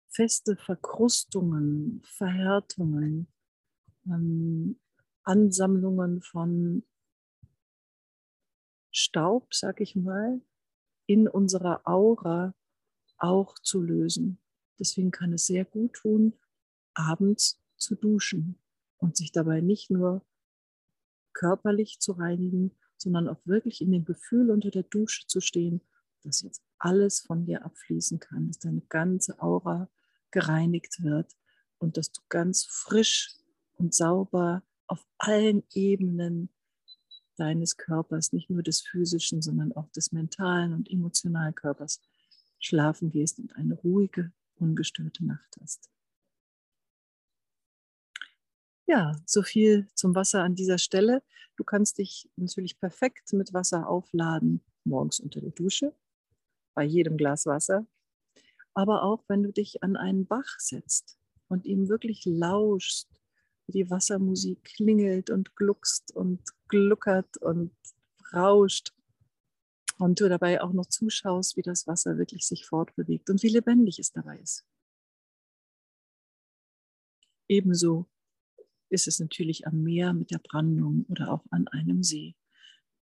feste 0.09 0.55
Verkrustungen, 0.55 2.01
Verhärtungen, 2.05 3.27
ähm, 4.05 4.79
Ansammlungen 5.23 6.21
von 6.21 6.83
Staub, 8.91 9.53
sag 9.53 9.81
ich 9.81 9.95
mal, 9.95 10.39
in 11.05 11.27
unserer 11.27 11.81
Aura 11.85 12.53
auch 13.17 13.55
zu 13.59 13.81
lösen. 13.81 14.39
Deswegen 14.79 15.11
kann 15.11 15.33
es 15.33 15.45
sehr 15.45 15.65
gut 15.65 15.93
tun, 15.93 16.33
abends 16.93 17.61
zu 17.77 17.95
duschen 17.95 18.59
und 18.97 19.17
sich 19.17 19.31
dabei 19.31 19.61
nicht 19.61 19.89
nur 19.89 20.25
körperlich 21.33 21.99
zu 21.99 22.13
reinigen, 22.13 22.71
sondern 22.97 23.27
auch 23.27 23.39
wirklich 23.45 23.81
in 23.81 23.91
dem 23.91 24.05
Gefühl 24.05 24.51
unter 24.51 24.71
der 24.71 24.83
Dusche 24.83 25.27
zu 25.27 25.41
stehen, 25.41 25.81
dass 26.23 26.41
jetzt 26.41 26.63
alles 26.79 27.19
von 27.19 27.45
dir 27.45 27.65
abfließen 27.65 28.19
kann, 28.19 28.47
dass 28.47 28.59
deine 28.59 28.81
ganze 28.81 29.39
Aura 29.41 29.89
gereinigt 30.31 31.03
wird 31.03 31.35
und 31.77 31.97
dass 31.97 32.11
du 32.11 32.21
ganz 32.29 32.65
frisch 32.65 33.35
und 33.75 33.93
sauber 33.93 34.63
auf 34.87 35.05
allen 35.17 35.63
Ebenen 35.73 36.49
deines 37.35 37.77
Körpers, 37.77 38.33
nicht 38.33 38.49
nur 38.49 38.63
des 38.63 38.81
physischen, 38.81 39.41
sondern 39.41 39.73
auch 39.73 39.89
des 39.89 40.11
mentalen 40.11 40.73
und 40.73 40.89
emotionalen 40.89 41.55
Körpers 41.55 42.01
schlafen 42.59 43.09
gehst 43.09 43.39
und 43.39 43.55
eine 43.55 43.75
ruhige, 43.75 44.31
ungestörte 44.55 45.25
Nacht 45.25 45.57
hast. 45.61 45.89
Ja, 48.87 49.15
so 49.25 49.41
viel 49.41 49.87
zum 49.95 50.13
Wasser 50.13 50.43
an 50.43 50.55
dieser 50.55 50.77
Stelle. 50.77 51.23
Du 51.55 51.63
kannst 51.63 51.97
dich 51.97 52.29
natürlich 52.35 52.79
perfekt 52.79 53.33
mit 53.33 53.53
Wasser 53.53 53.89
aufladen, 53.89 54.63
morgens 54.83 55.19
unter 55.19 55.41
der 55.41 55.51
Dusche, 55.51 55.93
bei 56.75 56.83
jedem 56.83 57.17
Glas 57.17 57.45
Wasser, 57.45 57.87
aber 58.73 59.03
auch 59.03 59.23
wenn 59.27 59.41
du 59.41 59.51
dich 59.51 59.81
an 59.81 59.95
einen 59.95 60.27
Bach 60.27 60.59
setzt 60.59 61.17
und 61.47 61.65
ihm 61.65 61.89
wirklich 61.89 62.25
lauschst 62.25 63.09
wie 63.67 63.71
die 63.71 63.89
Wassermusik 63.89 64.63
klingelt 64.63 65.29
und 65.29 65.55
gluckst 65.55 66.15
und 66.15 66.41
gluckert 66.67 67.37
und 67.37 67.71
rauscht 68.33 68.93
und 69.97 70.19
du 70.19 70.29
dabei 70.29 70.61
auch 70.61 70.73
noch 70.73 70.87
zuschaust, 70.87 71.57
wie 71.57 71.61
das 71.61 71.87
Wasser 71.87 72.17
wirklich 72.17 72.45
sich 72.45 72.65
fortbewegt 72.65 73.29
und 73.29 73.41
wie 73.43 73.49
lebendig 73.49 73.99
es 73.99 74.11
dabei 74.11 74.39
ist. 74.39 74.65
Ebenso 77.47 78.07
ist 78.89 79.07
es 79.07 79.19
natürlich 79.19 79.67
am 79.67 79.83
Meer 79.83 80.13
mit 80.13 80.31
der 80.31 80.39
Brandung 80.39 81.05
oder 81.09 81.31
auch 81.31 81.45
an 81.51 81.67
einem 81.67 82.03
See. 82.03 82.35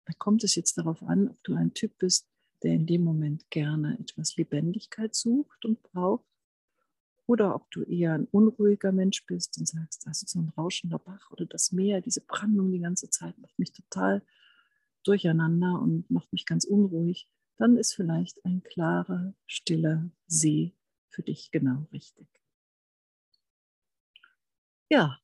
Da 0.05 0.13
kommt 0.17 0.43
es 0.43 0.55
jetzt 0.55 0.77
darauf 0.77 1.03
an, 1.03 1.29
ob 1.29 1.43
du 1.43 1.53
ein 1.53 1.73
Typ 1.73 1.97
bist, 1.97 2.27
der 2.63 2.73
in 2.73 2.85
dem 2.85 3.03
Moment 3.03 3.49
gerne 3.49 3.97
etwas 3.99 4.35
Lebendigkeit 4.35 5.15
sucht 5.15 5.65
und 5.65 5.81
braucht 5.83 6.25
oder 7.31 7.55
ob 7.55 7.71
du 7.71 7.83
eher 7.83 8.13
ein 8.13 8.25
unruhiger 8.25 8.91
Mensch 8.91 9.25
bist 9.25 9.57
und 9.57 9.65
sagst, 9.65 10.05
das 10.05 10.21
ist 10.21 10.31
so 10.31 10.39
ein 10.39 10.49
rauschender 10.57 10.99
Bach 10.99 11.31
oder 11.31 11.45
das 11.45 11.71
Meer, 11.71 12.01
diese 12.01 12.19
Brandung 12.19 12.73
die 12.73 12.81
ganze 12.81 13.09
Zeit 13.09 13.37
macht 13.37 13.57
mich 13.57 13.71
total 13.71 14.21
durcheinander 15.05 15.79
und 15.81 16.11
macht 16.11 16.33
mich 16.33 16.45
ganz 16.45 16.65
unruhig, 16.65 17.29
dann 17.55 17.77
ist 17.77 17.93
vielleicht 17.93 18.43
ein 18.43 18.63
klarer, 18.63 19.33
stiller 19.47 20.11
See 20.27 20.75
für 21.07 21.23
dich 21.23 21.51
genau 21.51 21.87
richtig. 21.93 22.27
Ja, 24.89 25.17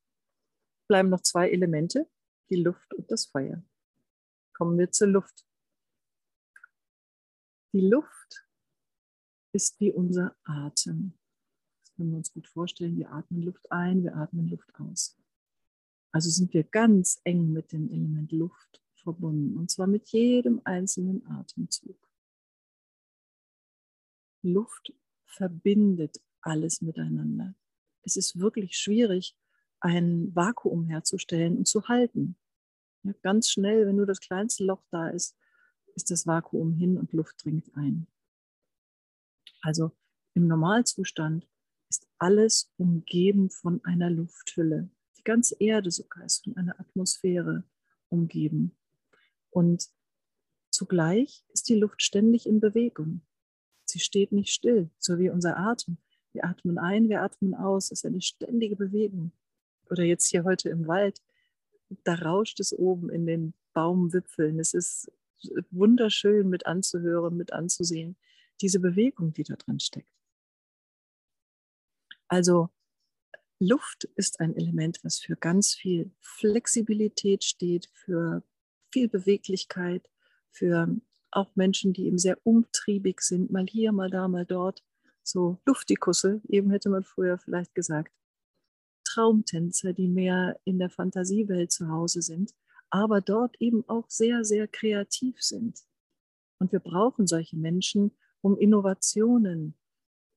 bleiben 0.88 1.10
noch 1.10 1.24
zwei 1.24 1.50
Elemente, 1.50 2.10
die 2.50 2.56
Luft 2.56 2.94
und 2.94 3.12
das 3.12 3.26
Feuer. 3.26 3.62
Kommen 4.54 4.78
wir 4.78 4.92
zur 4.92 5.10
Luft. 5.10 5.46
Die 7.74 7.82
Luft 7.82 8.48
ist 9.52 9.78
wie 9.82 9.92
unser 9.92 10.38
Atem 10.46 11.17
können 11.98 12.12
wir 12.12 12.18
uns 12.18 12.32
gut 12.32 12.48
vorstellen, 12.48 12.98
wir 12.98 13.12
atmen 13.12 13.42
Luft 13.42 13.72
ein, 13.72 14.04
wir 14.04 14.16
atmen 14.16 14.48
Luft 14.48 14.74
aus. 14.80 15.18
Also 16.12 16.30
sind 16.30 16.54
wir 16.54 16.64
ganz 16.64 17.20
eng 17.24 17.52
mit 17.52 17.74
dem 17.74 17.90
Element 17.90 18.32
Luft 18.32 18.82
verbunden 18.96 19.58
und 19.58 19.70
zwar 19.70 19.88
mit 19.88 20.08
jedem 20.10 20.62
einzelnen 20.64 21.26
Atemzug. 21.28 21.98
Luft 24.44 24.94
verbindet 25.26 26.22
alles 26.42 26.82
miteinander. 26.82 27.56
Es 28.04 28.16
ist 28.16 28.40
wirklich 28.40 28.78
schwierig, 28.78 29.36
ein 29.80 30.34
Vakuum 30.36 30.86
herzustellen 30.86 31.58
und 31.58 31.68
zu 31.68 31.88
halten. 31.88 32.38
Ja, 33.04 33.14
ganz 33.22 33.50
schnell, 33.50 33.86
wenn 33.86 33.96
nur 33.96 34.06
das 34.06 34.20
kleinste 34.20 34.64
Loch 34.64 34.84
da 34.92 35.10
ist, 35.10 35.36
ist 35.96 36.12
das 36.12 36.28
Vakuum 36.28 36.74
hin 36.74 36.98
und 36.98 37.12
Luft 37.14 37.44
dringt 37.44 37.76
ein. 37.76 38.08
Also 39.62 39.92
im 40.34 40.48
Normalzustand 40.48 41.48
alles 42.20 42.74
umgeben 42.78 43.50
von 43.50 43.84
einer 43.84 44.10
Lufthülle. 44.10 44.90
Die 45.18 45.24
ganze 45.24 45.56
Erde 45.60 45.92
sogar 45.92 46.26
ist 46.26 46.44
von 46.44 46.56
einer 46.58 46.80
Atmosphäre 46.80 47.64
umgeben. 48.10 48.76
Und 49.50 49.90
zugleich 50.70 51.44
ist 51.50 51.70
die 51.70 51.76
Luft 51.76 52.02
ständig 52.02 52.48
in 52.48 52.60
Bewegung. 52.60 53.22
Sie 53.86 54.00
steht 54.00 54.32
nicht 54.32 54.52
still, 54.52 54.90
so 55.00 55.18
wie 55.20 55.30
unser 55.30 55.58
Atem. 55.58 55.98
Wir 56.34 56.46
atmen 56.46 56.78
ein, 56.78 57.10
wir 57.10 57.22
atmen 57.22 57.56
aus. 57.56 57.86
Es 57.86 58.00
ist 58.00 58.06
eine 58.06 58.22
ständige 58.22 58.76
Bewegung. 58.76 59.32
Oder 59.90 60.04
jetzt 60.04 60.28
hier 60.28 60.44
heute 60.44 60.70
im 60.70 60.88
Wald, 60.88 61.22
da 62.04 62.16
rauscht 62.16 62.60
es 62.60 62.78
oben 62.78 63.10
in 63.10 63.26
den 63.26 63.54
Baumwipfeln. 63.74 64.60
Es 64.60 64.74
ist 64.74 65.12
wunderschön 65.72 66.50
mit 66.50 66.66
anzuhören, 66.66 67.38
mit 67.38 67.54
anzusehen, 67.54 68.18
diese 68.62 68.80
Bewegung, 68.80 69.34
die 69.34 69.44
da 69.44 69.56
drin 69.56 69.80
steckt. 69.80 70.17
Also 72.28 72.70
Luft 73.60 74.06
ist 74.16 74.40
ein 74.40 74.56
Element, 74.56 75.00
was 75.04 75.20
für 75.20 75.36
ganz 75.36 75.74
viel 75.74 76.12
Flexibilität 76.22 77.44
steht, 77.44 77.90
für 77.94 78.44
viel 78.92 79.08
Beweglichkeit, 79.08 80.10
für 80.52 80.96
auch 81.32 81.56
Menschen, 81.56 81.94
die 81.94 82.06
eben 82.06 82.18
sehr 82.18 82.38
umtriebig 82.44 83.22
sind, 83.22 83.52
mal 83.52 83.66
hier, 83.68 83.92
mal 83.92 84.10
da, 84.10 84.28
mal 84.28 84.46
dort. 84.46 84.84
So 85.24 85.60
Luftikusse, 85.66 86.42
eben 86.48 86.72
hätte 86.72 86.90
man 86.90 87.04
früher 87.04 87.38
vielleicht 87.38 87.76
gesagt. 87.76 88.14
Traumtänzer, 89.04 89.94
die 89.94 90.08
mehr 90.08 90.60
in 90.64 90.80
der 90.80 90.90
Fantasiewelt 90.90 91.72
zu 91.72 91.90
Hause 91.90 92.22
sind, 92.22 92.54
aber 92.90 93.22
dort 93.22 93.56
eben 93.60 93.84
auch 93.90 94.10
sehr, 94.10 94.46
sehr 94.46 94.68
kreativ 94.68 95.42
sind. 95.42 95.82
Und 96.60 96.72
wir 96.72 96.80
brauchen 96.80 97.28
solche 97.28 97.58
Menschen, 97.58 98.12
um 98.42 98.58
Innovationen 98.58 99.76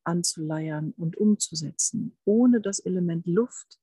anzuleiern 0.05 0.93
und 0.97 1.17
umzusetzen. 1.17 2.17
Ohne 2.25 2.61
das 2.61 2.79
Element 2.81 3.27
Luft 3.27 3.81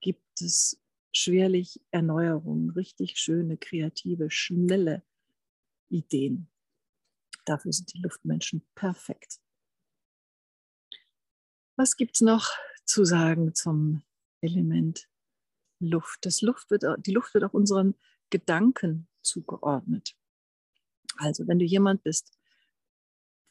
gibt 0.00 0.40
es 0.40 0.80
schwerlich 1.12 1.80
Erneuerungen, 1.90 2.70
richtig 2.70 3.18
schöne, 3.18 3.56
kreative, 3.56 4.30
schnelle 4.30 5.02
Ideen. 5.88 6.48
Dafür 7.44 7.72
sind 7.72 7.92
die 7.92 8.00
Luftmenschen 8.00 8.62
perfekt. 8.74 9.40
Was 11.76 11.96
gibt 11.96 12.16
es 12.16 12.20
noch 12.20 12.50
zu 12.84 13.04
sagen 13.04 13.54
zum 13.54 14.02
Element 14.40 15.08
Luft? 15.80 16.26
Das 16.26 16.42
Luft 16.42 16.70
wird, 16.70 16.84
die 17.06 17.12
Luft 17.12 17.34
wird 17.34 17.44
auch 17.44 17.54
unseren 17.54 17.94
Gedanken 18.28 19.08
zugeordnet. 19.22 20.14
Also 21.16 21.46
wenn 21.48 21.58
du 21.58 21.64
jemand 21.64 22.02
bist, 22.02 22.38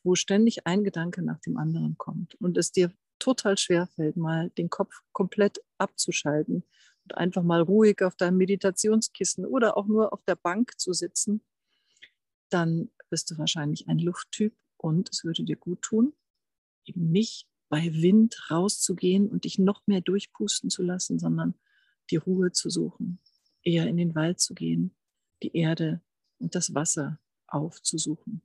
wo 0.03 0.15
ständig 0.15 0.65
ein 0.65 0.83
Gedanke 0.83 1.21
nach 1.21 1.39
dem 1.39 1.57
anderen 1.57 1.97
kommt 1.97 2.35
und 2.35 2.57
es 2.57 2.71
dir 2.71 2.91
total 3.19 3.57
schwer 3.57 3.87
fällt, 3.87 4.17
mal 4.17 4.49
den 4.51 4.69
Kopf 4.69 5.01
komplett 5.11 5.61
abzuschalten 5.77 6.63
und 7.03 7.17
einfach 7.17 7.43
mal 7.43 7.61
ruhig 7.61 8.01
auf 8.01 8.15
deinem 8.15 8.37
Meditationskissen 8.37 9.45
oder 9.45 9.77
auch 9.77 9.87
nur 9.87 10.13
auf 10.13 10.23
der 10.23 10.35
Bank 10.35 10.79
zu 10.79 10.93
sitzen, 10.93 11.41
dann 12.49 12.89
bist 13.09 13.29
du 13.29 13.37
wahrscheinlich 13.37 13.87
ein 13.87 13.99
Lufttyp 13.99 14.55
und 14.77 15.09
es 15.11 15.23
würde 15.23 15.43
dir 15.43 15.57
gut 15.57 15.81
tun, 15.81 16.13
eben 16.85 17.11
nicht 17.11 17.47
bei 17.67 17.93
Wind 17.93 18.49
rauszugehen 18.49 19.29
und 19.29 19.43
dich 19.43 19.59
noch 19.59 19.85
mehr 19.85 20.01
durchpusten 20.01 20.69
zu 20.69 20.81
lassen, 20.81 21.19
sondern 21.19 21.55
die 22.09 22.15
Ruhe 22.15 22.51
zu 22.51 22.69
suchen, 22.69 23.19
eher 23.63 23.87
in 23.87 23.97
den 23.97 24.15
Wald 24.15 24.39
zu 24.39 24.55
gehen, 24.55 24.95
die 25.43 25.55
Erde 25.55 26.01
und 26.39 26.55
das 26.55 26.73
Wasser 26.73 27.19
aufzusuchen. 27.47 28.41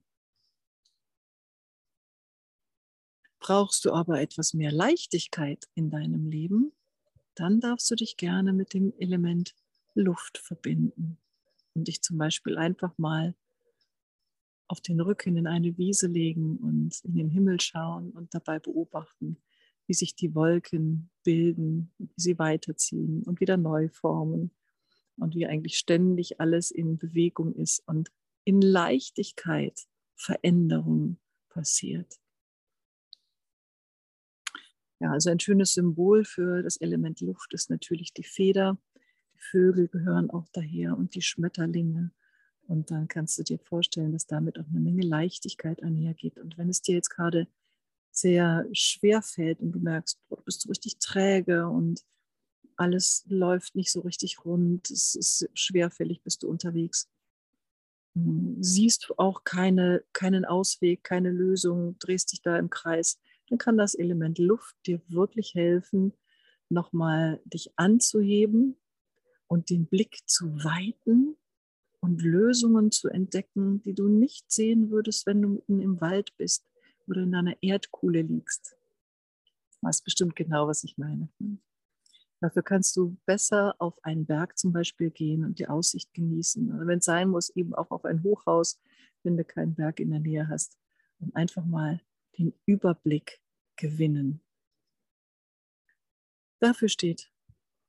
Brauchst 3.46 3.84
du 3.84 3.92
aber 3.92 4.22
etwas 4.22 4.54
mehr 4.54 4.72
Leichtigkeit 4.72 5.68
in 5.74 5.90
deinem 5.90 6.30
Leben, 6.30 6.72
dann 7.34 7.60
darfst 7.60 7.90
du 7.90 7.94
dich 7.94 8.16
gerne 8.16 8.54
mit 8.54 8.72
dem 8.72 8.94
Element 8.96 9.54
Luft 9.92 10.38
verbinden 10.38 11.18
und 11.74 11.86
dich 11.86 12.00
zum 12.00 12.16
Beispiel 12.16 12.56
einfach 12.56 12.96
mal 12.96 13.34
auf 14.66 14.80
den 14.80 14.98
Rücken 14.98 15.36
in 15.36 15.46
eine 15.46 15.76
Wiese 15.76 16.06
legen 16.06 16.56
und 16.56 17.04
in 17.04 17.16
den 17.16 17.28
Himmel 17.28 17.60
schauen 17.60 18.12
und 18.12 18.32
dabei 18.32 18.60
beobachten, 18.60 19.36
wie 19.86 19.94
sich 19.94 20.16
die 20.16 20.34
Wolken 20.34 21.10
bilden, 21.22 21.92
wie 21.98 22.08
sie 22.16 22.38
weiterziehen 22.38 23.24
und 23.24 23.40
wieder 23.40 23.58
neu 23.58 23.90
formen 23.90 24.52
und 25.18 25.34
wie 25.34 25.46
eigentlich 25.46 25.76
ständig 25.76 26.40
alles 26.40 26.70
in 26.70 26.96
Bewegung 26.96 27.54
ist 27.56 27.86
und 27.86 28.10
in 28.44 28.62
Leichtigkeit 28.62 29.82
Veränderung 30.14 31.18
passiert. 31.50 32.18
Ja, 35.04 35.11
also 35.11 35.28
ein 35.28 35.38
schönes 35.38 35.75
Symbol 35.75 36.25
für 36.25 36.62
das 36.62 36.78
Element 36.78 37.20
Luft 37.20 37.52
ist 37.52 37.68
natürlich 37.68 38.14
die 38.14 38.25
Feder. 38.25 38.78
Die 39.34 39.38
Vögel 39.38 39.87
gehören 39.88 40.30
auch 40.30 40.49
daher 40.54 40.96
und 40.96 41.14
die 41.14 41.20
Schmetterlinge. 41.20 42.11
Und 42.68 42.90
dann 42.90 43.06
kannst 43.06 43.37
du 43.37 43.42
dir 43.42 43.58
vorstellen, 43.58 44.12
dass 44.12 44.26
damit 44.26 44.58
auch 44.58 44.66
eine 44.66 44.80
Menge 44.80 45.02
Leichtigkeit 45.02 45.82
einhergeht. 45.82 46.38
Und 46.38 46.56
wenn 46.56 46.70
es 46.70 46.80
dir 46.80 46.94
jetzt 46.94 47.11
gerade 47.11 47.46
sehr 48.12 48.66
schwer 48.73 49.20
fällt 49.20 49.61
und 49.61 49.73
du 49.73 49.78
merkst, 49.78 50.18
du 50.30 50.37
bist 50.37 50.62
so 50.62 50.70
richtig 50.70 50.99
träge 51.00 51.68
und 51.68 52.02
alles 52.76 53.26
läuft 53.28 53.75
nicht 53.75 53.92
so 53.92 54.00
richtig 54.00 54.42
rund, 54.46 54.90
es 54.90 55.14
ist 55.14 55.50
schwerfällig, 55.52 56.23
bist 56.23 56.42
du 56.42 56.49
unterwegs, 56.49 57.11
hm, 58.14 58.56
siehst 58.62 59.12
auch 59.18 59.44
keine, 59.44 60.02
keinen 60.14 60.46
Ausweg, 60.46 61.04
keine 61.04 61.30
Lösung, 61.30 61.99
drehst 61.99 62.32
dich 62.32 62.40
da 62.40 62.58
im 62.58 62.70
Kreis, 62.70 63.20
dann 63.48 63.58
kann 63.58 63.76
das 63.76 63.94
Element 63.94 64.38
Luft 64.38 64.76
dir 64.86 65.00
wirklich 65.08 65.54
helfen, 65.54 66.12
nochmal 66.68 67.40
dich 67.44 67.72
anzuheben 67.76 68.76
und 69.46 69.70
den 69.70 69.86
Blick 69.86 70.18
zu 70.26 70.46
weiten 70.64 71.36
und 72.00 72.22
Lösungen 72.22 72.90
zu 72.90 73.08
entdecken, 73.08 73.82
die 73.82 73.94
du 73.94 74.08
nicht 74.08 74.50
sehen 74.50 74.90
würdest, 74.90 75.26
wenn 75.26 75.42
du 75.42 75.48
mitten 75.48 75.80
im 75.80 76.00
Wald 76.00 76.36
bist 76.36 76.66
oder 77.06 77.22
in 77.22 77.34
einer 77.34 77.56
Erdkuhle 77.62 78.22
liegst. 78.22 78.76
Du 79.80 79.86
weißt 79.86 80.04
bestimmt 80.04 80.36
genau, 80.36 80.66
was 80.66 80.84
ich 80.84 80.96
meine. 80.98 81.28
Dafür 82.40 82.62
kannst 82.62 82.96
du 82.96 83.16
besser 83.24 83.74
auf 83.78 84.02
einen 84.04 84.26
Berg 84.26 84.58
zum 84.58 84.72
Beispiel 84.72 85.10
gehen 85.10 85.44
und 85.44 85.58
die 85.58 85.68
Aussicht 85.68 86.12
genießen. 86.12 86.74
Oder 86.74 86.86
wenn 86.86 86.98
es 86.98 87.06
sein 87.06 87.30
muss, 87.30 87.48
eben 87.50 87.74
auch 87.74 87.90
auf 87.90 88.04
ein 88.04 88.22
Hochhaus, 88.22 88.80
wenn 89.22 89.36
du 89.36 89.44
keinen 89.44 89.74
Berg 89.74 90.00
in 90.00 90.10
der 90.10 90.20
Nähe 90.20 90.48
hast. 90.48 90.76
Und 91.20 91.34
einfach 91.34 91.64
mal 91.64 92.00
den 92.38 92.55
Überblick 92.67 93.41
gewinnen. 93.76 94.41
Dafür 96.61 96.88
steht 96.88 97.31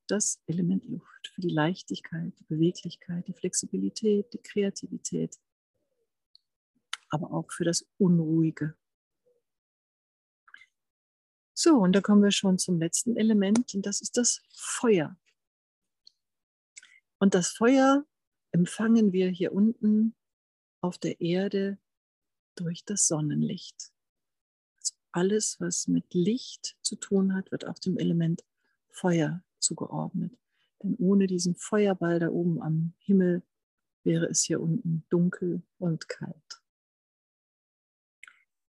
das 0.08 0.42
Element 0.48 0.84
Luft, 0.86 1.32
für 1.34 1.42
die 1.42 1.50
Leichtigkeit, 1.50 2.34
die 2.40 2.44
Beweglichkeit, 2.44 3.28
die 3.28 3.34
Flexibilität, 3.34 4.32
die 4.34 4.42
Kreativität, 4.42 5.40
aber 7.10 7.32
auch 7.32 7.52
für 7.52 7.64
das 7.64 7.88
Unruhige. 7.98 8.76
So, 11.54 11.78
und 11.78 11.94
da 11.94 12.02
kommen 12.02 12.22
wir 12.22 12.32
schon 12.32 12.60
zum 12.60 12.80
letzten 12.80 13.16
Element 13.16 13.74
und 13.74 13.86
das 13.86 14.02
ist 14.02 14.18
das 14.18 14.42
Feuer. 14.54 15.18
Und 17.18 17.34
das 17.34 17.50
Feuer 17.50 18.06
empfangen 18.52 19.14
wir 19.14 19.30
hier 19.30 19.54
unten 19.54 20.16
auf 20.82 20.98
der 20.98 21.22
Erde 21.22 21.80
durch 22.56 22.84
das 22.84 23.08
Sonnenlicht. 23.08 23.95
Alles, 25.16 25.62
was 25.62 25.88
mit 25.88 26.14
Licht 26.14 26.76
zu 26.82 26.98
tun 26.98 27.36
hat, 27.36 27.50
wird 27.50 27.66
auch 27.66 27.80
dem 27.80 27.98
Element 27.98 28.44
Feuer 28.90 29.46
zugeordnet. 29.60 30.38
Denn 30.84 30.96
ohne 30.96 31.26
diesen 31.26 31.56
Feuerball 31.56 32.20
da 32.20 32.28
oben 32.28 32.62
am 32.62 32.94
Himmel 33.00 33.42
wäre 34.04 34.26
es 34.26 34.44
hier 34.44 34.60
unten 34.60 35.06
dunkel 35.10 35.64
und 35.78 36.10
kalt. 36.10 36.62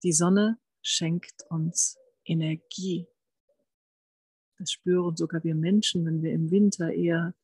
Die 0.02 0.14
Sonne 0.14 0.58
schenkt 0.80 1.44
uns 1.50 1.98
Energie. 2.24 3.06
Das 4.56 4.72
spüren 4.72 5.16
sogar 5.16 5.44
wir 5.44 5.54
Menschen, 5.54 6.06
wenn 6.06 6.22
wir 6.22 6.32
im 6.32 6.50
Winter 6.50 6.90
eher 6.90 7.34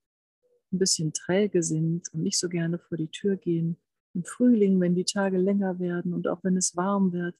ein 0.73 0.79
bisschen 0.79 1.12
träge 1.12 1.62
sind 1.62 2.09
und 2.14 2.23
nicht 2.23 2.38
so 2.38 2.49
gerne 2.49 2.79
vor 2.79 2.97
die 2.97 3.11
Tür 3.11 3.37
gehen. 3.37 3.77
Im 4.14 4.25
Frühling, 4.25 4.81
wenn 4.81 4.94
die 4.94 5.05
Tage 5.05 5.37
länger 5.37 5.81
werden 5.81 6.14
und 6.14 6.29
auch 6.29 6.42
wenn 6.44 6.57
es 6.57 6.77
warm 6.77 7.12
wird, 7.12 7.37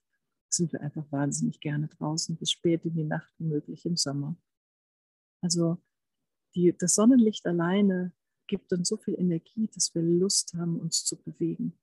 sind 0.49 0.71
wir 0.71 0.81
einfach 0.81 1.09
wahnsinnig 1.11 1.59
gerne 1.59 1.87
draußen 1.87 2.35
bis 2.37 2.51
spät 2.51 2.85
in 2.85 2.95
die 2.95 3.03
Nacht, 3.03 3.33
wie 3.37 3.45
möglich 3.45 3.85
im 3.85 3.97
Sommer. 3.97 4.35
Also 5.41 5.77
die, 6.55 6.75
das 6.77 6.95
Sonnenlicht 6.95 7.45
alleine 7.45 8.13
gibt 8.47 8.71
uns 8.73 8.87
so 8.89 8.97
viel 8.97 9.15
Energie, 9.19 9.67
dass 9.73 9.93
wir 9.93 10.01
Lust 10.01 10.53
haben, 10.53 10.79
uns 10.79 11.05
zu 11.05 11.17
bewegen. 11.21 11.77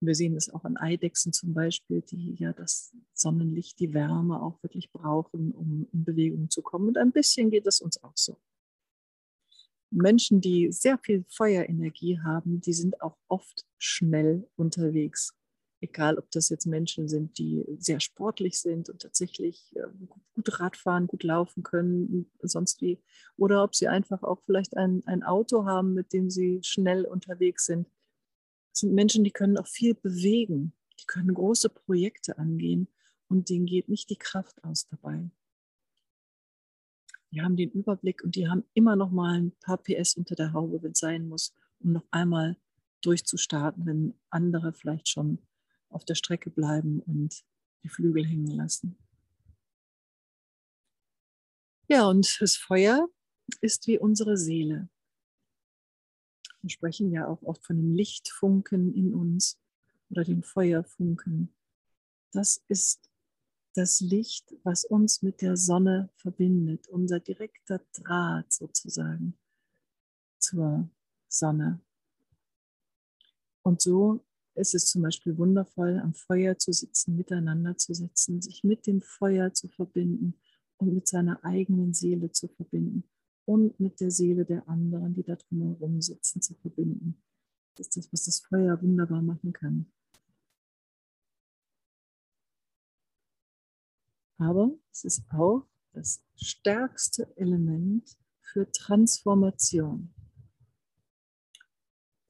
Wir 0.00 0.16
sehen 0.16 0.34
es 0.34 0.50
auch 0.50 0.64
an 0.64 0.76
Eidechsen 0.76 1.32
zum 1.32 1.54
Beispiel, 1.54 2.02
die 2.02 2.34
ja 2.34 2.52
das 2.52 2.92
Sonnenlicht, 3.12 3.78
die 3.78 3.94
Wärme 3.94 4.42
auch 4.42 4.60
wirklich 4.64 4.90
brauchen, 4.90 5.52
um 5.52 5.88
in 5.92 6.04
Bewegung 6.04 6.50
zu 6.50 6.60
kommen. 6.60 6.88
Und 6.88 6.98
ein 6.98 7.12
bisschen 7.12 7.50
geht 7.50 7.66
es 7.68 7.80
uns 7.80 8.02
auch 8.02 8.16
so. 8.16 8.36
Menschen, 9.90 10.40
die 10.40 10.72
sehr 10.72 10.98
viel 10.98 11.24
Feuerenergie 11.28 12.18
haben, 12.18 12.60
die 12.60 12.72
sind 12.72 13.00
auch 13.00 13.16
oft 13.28 13.64
schnell 13.78 14.48
unterwegs. 14.56 15.36
Egal, 15.82 16.16
ob 16.16 16.30
das 16.30 16.48
jetzt 16.48 16.64
Menschen 16.64 17.08
sind, 17.08 17.36
die 17.38 17.64
sehr 17.78 18.00
sportlich 18.00 18.58
sind 18.58 18.88
und 18.88 19.02
tatsächlich 19.02 19.74
ähm, 19.76 20.08
gut 20.34 20.60
Radfahren, 20.60 21.08
gut 21.08 21.24
laufen 21.24 21.62
können, 21.62 22.30
sonst 22.40 22.80
wie. 22.80 23.02
Oder 23.36 23.62
ob 23.64 23.74
sie 23.74 23.88
einfach 23.88 24.22
auch 24.22 24.40
vielleicht 24.46 24.76
ein, 24.76 25.02
ein 25.06 25.22
Auto 25.22 25.66
haben, 25.66 25.92
mit 25.92 26.14
dem 26.14 26.30
sie 26.30 26.60
schnell 26.62 27.04
unterwegs 27.04 27.66
sind 27.66 27.88
das 28.72 28.80
sind 28.80 28.94
Menschen, 28.94 29.22
die 29.22 29.30
können 29.30 29.58
auch 29.58 29.66
viel 29.66 29.94
bewegen, 29.94 30.72
die 30.98 31.04
können 31.04 31.34
große 31.34 31.68
Projekte 31.68 32.38
angehen 32.38 32.88
und 33.28 33.50
denen 33.50 33.66
geht 33.66 33.88
nicht 33.88 34.08
die 34.08 34.16
Kraft 34.16 34.64
aus 34.64 34.86
dabei. 34.88 35.30
Die 37.30 37.42
haben 37.42 37.56
den 37.56 37.70
Überblick 37.70 38.24
und 38.24 38.34
die 38.34 38.48
haben 38.48 38.64
immer 38.74 38.96
noch 38.96 39.10
mal 39.10 39.38
ein 39.38 39.52
paar 39.60 39.78
PS 39.78 40.16
unter 40.16 40.34
der 40.34 40.52
Haube, 40.52 40.82
wenn 40.82 40.92
es 40.92 40.98
sein 40.98 41.28
muss, 41.28 41.54
um 41.80 41.92
noch 41.92 42.06
einmal 42.10 42.56
durchzustarten, 43.02 43.84
wenn 43.84 44.14
andere 44.30 44.72
vielleicht 44.72 45.08
schon 45.08 45.38
auf 45.92 46.04
der 46.04 46.14
Strecke 46.14 46.50
bleiben 46.50 47.00
und 47.00 47.44
die 47.82 47.88
Flügel 47.88 48.26
hängen 48.26 48.50
lassen. 48.50 48.96
Ja, 51.88 52.08
und 52.08 52.40
das 52.40 52.56
Feuer 52.56 53.08
ist 53.60 53.86
wie 53.86 53.98
unsere 53.98 54.36
Seele. 54.36 54.88
Wir 56.62 56.70
sprechen 56.70 57.10
ja 57.10 57.26
auch 57.26 57.42
oft 57.42 57.64
von 57.66 57.76
dem 57.76 57.92
Lichtfunken 57.92 58.94
in 58.94 59.14
uns 59.14 59.58
oder 60.10 60.24
dem 60.24 60.42
Feuerfunken. 60.42 61.52
Das 62.32 62.62
ist 62.68 63.10
das 63.74 64.00
Licht, 64.00 64.54
was 64.62 64.84
uns 64.84 65.22
mit 65.22 65.40
der 65.42 65.56
Sonne 65.56 66.10
verbindet, 66.16 66.88
unser 66.88 67.20
direkter 67.20 67.80
Draht 67.92 68.52
sozusagen 68.52 69.38
zur 70.38 70.88
Sonne. 71.28 71.80
Und 73.62 73.80
so 73.80 74.24
ist 74.54 74.74
es 74.74 74.86
zum 74.86 75.02
Beispiel 75.02 75.36
wundervoll, 75.38 75.98
am 75.98 76.14
Feuer 76.14 76.58
zu 76.58 76.72
sitzen, 76.72 77.16
miteinander 77.16 77.76
zu 77.76 77.94
sitzen, 77.94 78.42
sich 78.42 78.64
mit 78.64 78.86
dem 78.86 79.00
Feuer 79.00 79.52
zu 79.54 79.68
verbinden 79.68 80.34
und 80.76 80.92
mit 80.92 81.08
seiner 81.08 81.44
eigenen 81.44 81.94
Seele 81.94 82.30
zu 82.32 82.48
verbinden 82.48 83.04
und 83.44 83.78
mit 83.80 84.00
der 84.00 84.10
Seele 84.10 84.44
der 84.44 84.68
anderen, 84.68 85.14
die 85.14 85.22
da 85.22 85.36
drumherum 85.36 86.00
sitzen, 86.00 86.42
zu 86.42 86.54
verbinden. 86.54 87.22
Das 87.76 87.86
ist 87.88 87.96
das, 87.96 88.12
was 88.12 88.24
das 88.24 88.40
Feuer 88.40 88.80
wunderbar 88.82 89.22
machen 89.22 89.52
kann. 89.52 89.86
Aber 94.38 94.72
es 94.90 95.04
ist 95.04 95.24
auch 95.30 95.68
das 95.92 96.22
stärkste 96.34 97.34
Element 97.36 98.16
für 98.40 98.70
Transformation. 98.70 100.12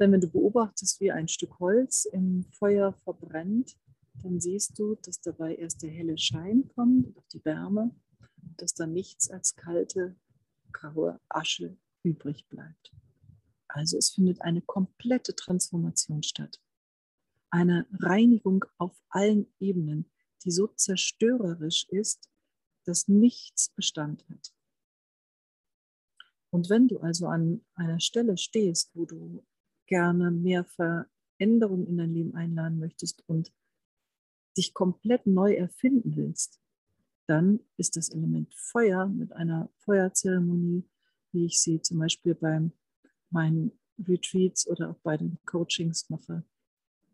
Denn 0.02 0.10
wenn 0.10 0.20
du 0.20 0.28
beobachtest, 0.28 0.98
wie 0.98 1.12
ein 1.12 1.28
Stück 1.28 1.60
Holz 1.60 2.06
im 2.06 2.44
Feuer 2.58 2.92
verbrennt, 3.04 3.76
dann 4.20 4.40
siehst 4.40 4.76
du, 4.76 4.96
dass 4.96 5.20
dabei 5.20 5.54
erst 5.54 5.80
der 5.84 5.92
helle 5.92 6.18
Schein 6.18 6.68
kommt 6.74 7.16
auch 7.16 7.28
die 7.28 7.44
Wärme, 7.44 7.94
dass 8.56 8.74
da 8.74 8.88
nichts 8.88 9.30
als 9.30 9.54
kalte 9.54 10.16
graue 10.72 11.20
Asche 11.28 11.76
übrig 12.02 12.48
bleibt. 12.48 12.92
Also 13.68 13.96
es 13.96 14.10
findet 14.10 14.42
eine 14.42 14.60
komplette 14.60 15.36
Transformation 15.36 16.24
statt. 16.24 16.60
Eine 17.50 17.86
Reinigung 18.00 18.64
auf 18.78 19.00
allen 19.08 19.54
Ebenen, 19.60 20.10
die 20.44 20.50
so 20.50 20.66
zerstörerisch 20.66 21.86
ist, 21.90 22.28
dass 22.86 23.06
nichts 23.06 23.68
Bestand 23.68 24.28
hat. 24.28 24.52
Und 26.50 26.70
wenn 26.70 26.88
du 26.88 26.98
also 26.98 27.28
an 27.28 27.64
einer 27.76 28.00
Stelle 28.00 28.36
stehst, 28.36 28.90
wo 28.96 29.06
du 29.06 29.44
gerne 29.92 30.30
mehr 30.30 30.64
Veränderung 30.64 31.86
in 31.86 31.98
dein 31.98 32.14
Leben 32.14 32.34
einladen 32.34 32.78
möchtest 32.78 33.22
und 33.28 33.52
dich 34.56 34.72
komplett 34.72 35.26
neu 35.26 35.52
erfinden 35.52 36.16
willst, 36.16 36.62
dann 37.26 37.60
ist 37.76 37.96
das 37.96 38.08
Element 38.08 38.54
Feuer 38.54 39.06
mit 39.06 39.34
einer 39.34 39.68
Feuerzeremonie, 39.80 40.88
wie 41.32 41.44
ich 41.44 41.60
sie 41.60 41.82
zum 41.82 41.98
Beispiel 41.98 42.34
bei 42.34 42.70
meinen 43.28 43.70
Retreats 44.08 44.66
oder 44.66 44.92
auch 44.92 44.98
bei 45.02 45.18
den 45.18 45.36
Coachings 45.44 46.08
mache, 46.08 46.42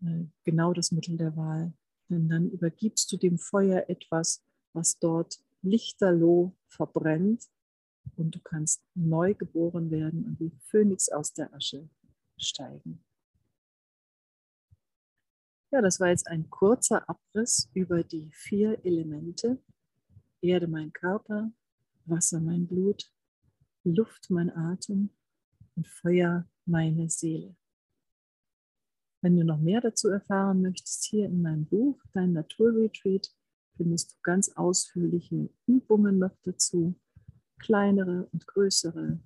äh, 0.02 0.26
genau 0.44 0.72
das 0.72 0.92
Mittel 0.92 1.16
der 1.16 1.36
Wahl. 1.36 1.72
Denn 2.08 2.28
dann 2.28 2.48
übergibst 2.48 3.10
du 3.10 3.16
dem 3.16 3.38
Feuer 3.38 3.86
etwas, 3.88 4.44
was 4.72 5.00
dort 5.00 5.40
lichterloh 5.62 6.54
verbrennt 6.68 7.42
und 8.14 8.36
du 8.36 8.38
kannst 8.38 8.84
neu 8.94 9.34
geboren 9.34 9.90
werden 9.90 10.24
und 10.26 10.38
wie 10.38 10.52
Phönix 10.60 11.08
aus 11.08 11.32
der 11.32 11.52
Asche 11.52 11.88
steigen. 12.38 13.04
Ja, 15.70 15.82
das 15.82 16.00
war 16.00 16.08
jetzt 16.08 16.26
ein 16.28 16.48
kurzer 16.48 17.08
Abriss 17.08 17.70
über 17.74 18.02
die 18.02 18.30
vier 18.32 18.82
Elemente. 18.84 19.62
Erde 20.40 20.66
mein 20.66 20.92
Körper, 20.92 21.52
Wasser 22.06 22.40
mein 22.40 22.66
Blut, 22.66 23.12
Luft 23.84 24.30
mein 24.30 24.54
Atem 24.54 25.10
und 25.76 25.86
Feuer 25.86 26.48
meine 26.64 27.10
Seele. 27.10 27.54
Wenn 29.20 29.36
du 29.36 29.44
noch 29.44 29.58
mehr 29.58 29.80
dazu 29.80 30.08
erfahren 30.08 30.62
möchtest, 30.62 31.04
hier 31.04 31.26
in 31.26 31.42
meinem 31.42 31.66
Buch, 31.66 32.00
Dein 32.12 32.32
Naturretreat, 32.32 33.34
findest 33.76 34.12
du 34.12 34.16
ganz 34.22 34.50
ausführliche 34.56 35.50
Übungen 35.66 36.18
noch 36.18 36.36
dazu, 36.44 36.94
kleinere 37.58 38.28
und 38.32 38.46
größere. 38.46 39.20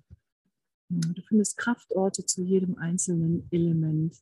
Du 1.01 1.21
findest 1.23 1.57
Kraftorte 1.57 2.25
zu 2.25 2.43
jedem 2.43 2.77
einzelnen 2.77 3.47
Element. 3.51 4.15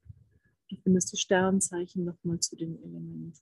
Du 0.69 0.77
findest 0.77 1.11
die 1.11 1.17
Sternzeichen 1.17 2.05
nochmal 2.05 2.39
zu 2.39 2.55
dem 2.55 2.81
Element. 2.81 3.41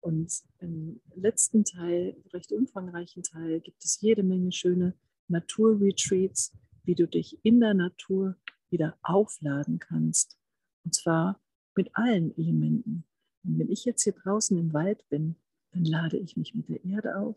Und 0.00 0.42
im 0.60 1.00
letzten 1.14 1.64
Teil, 1.64 2.16
recht 2.32 2.52
umfangreichen 2.52 3.22
Teil, 3.22 3.60
gibt 3.60 3.82
es 3.84 4.00
jede 4.00 4.22
Menge 4.22 4.52
schöne 4.52 4.94
Naturretreats, 5.28 6.52
wie 6.84 6.94
du 6.94 7.06
dich 7.08 7.38
in 7.42 7.60
der 7.60 7.74
Natur 7.74 8.36
wieder 8.70 8.98
aufladen 9.02 9.78
kannst. 9.78 10.38
Und 10.84 10.94
zwar 10.94 11.40
mit 11.74 11.90
allen 11.94 12.36
Elementen. 12.36 13.04
Und 13.44 13.58
wenn 13.58 13.70
ich 13.70 13.84
jetzt 13.84 14.02
hier 14.02 14.12
draußen 14.12 14.58
im 14.58 14.72
Wald 14.72 15.08
bin, 15.08 15.36
dann 15.72 15.84
lade 15.84 16.18
ich 16.18 16.36
mich 16.36 16.54
mit 16.54 16.68
der 16.68 16.84
Erde 16.84 17.18
auf, 17.18 17.36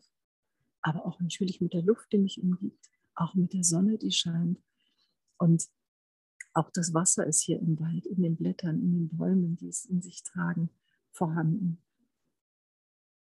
aber 0.82 1.06
auch 1.06 1.20
natürlich 1.20 1.62
mit 1.62 1.74
der 1.74 1.84
Luft, 1.84 2.12
die 2.12 2.18
mich 2.18 2.42
umgibt, 2.42 2.90
auch 3.16 3.36
mit 3.36 3.54
der 3.54 3.64
Sonne, 3.64 3.98
die 3.98 4.12
scheint. 4.12 4.60
Und 5.42 5.68
auch 6.54 6.70
das 6.72 6.94
Wasser 6.94 7.26
ist 7.26 7.42
hier 7.42 7.60
im 7.60 7.80
Wald, 7.80 8.06
in 8.06 8.22
den 8.22 8.36
Blättern, 8.36 8.80
in 8.80 8.94
den 8.94 9.18
Bäumen, 9.18 9.56
die 9.56 9.70
es 9.70 9.86
in 9.86 10.02
sich 10.02 10.22
tragen, 10.22 10.70
vorhanden. 11.12 11.82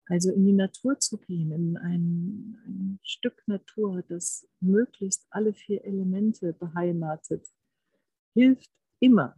Also 0.06 0.30
in 0.30 0.44
die 0.44 0.52
Natur 0.52 1.00
zu 1.00 1.18
gehen, 1.18 1.50
in 1.50 1.76
ein, 1.76 2.56
ein 2.66 3.00
Stück 3.02 3.42
Natur, 3.48 4.02
das 4.02 4.46
möglichst 4.60 5.26
alle 5.30 5.54
vier 5.54 5.84
Elemente 5.84 6.52
beheimatet, 6.52 7.48
hilft 8.34 8.70
immer, 9.00 9.34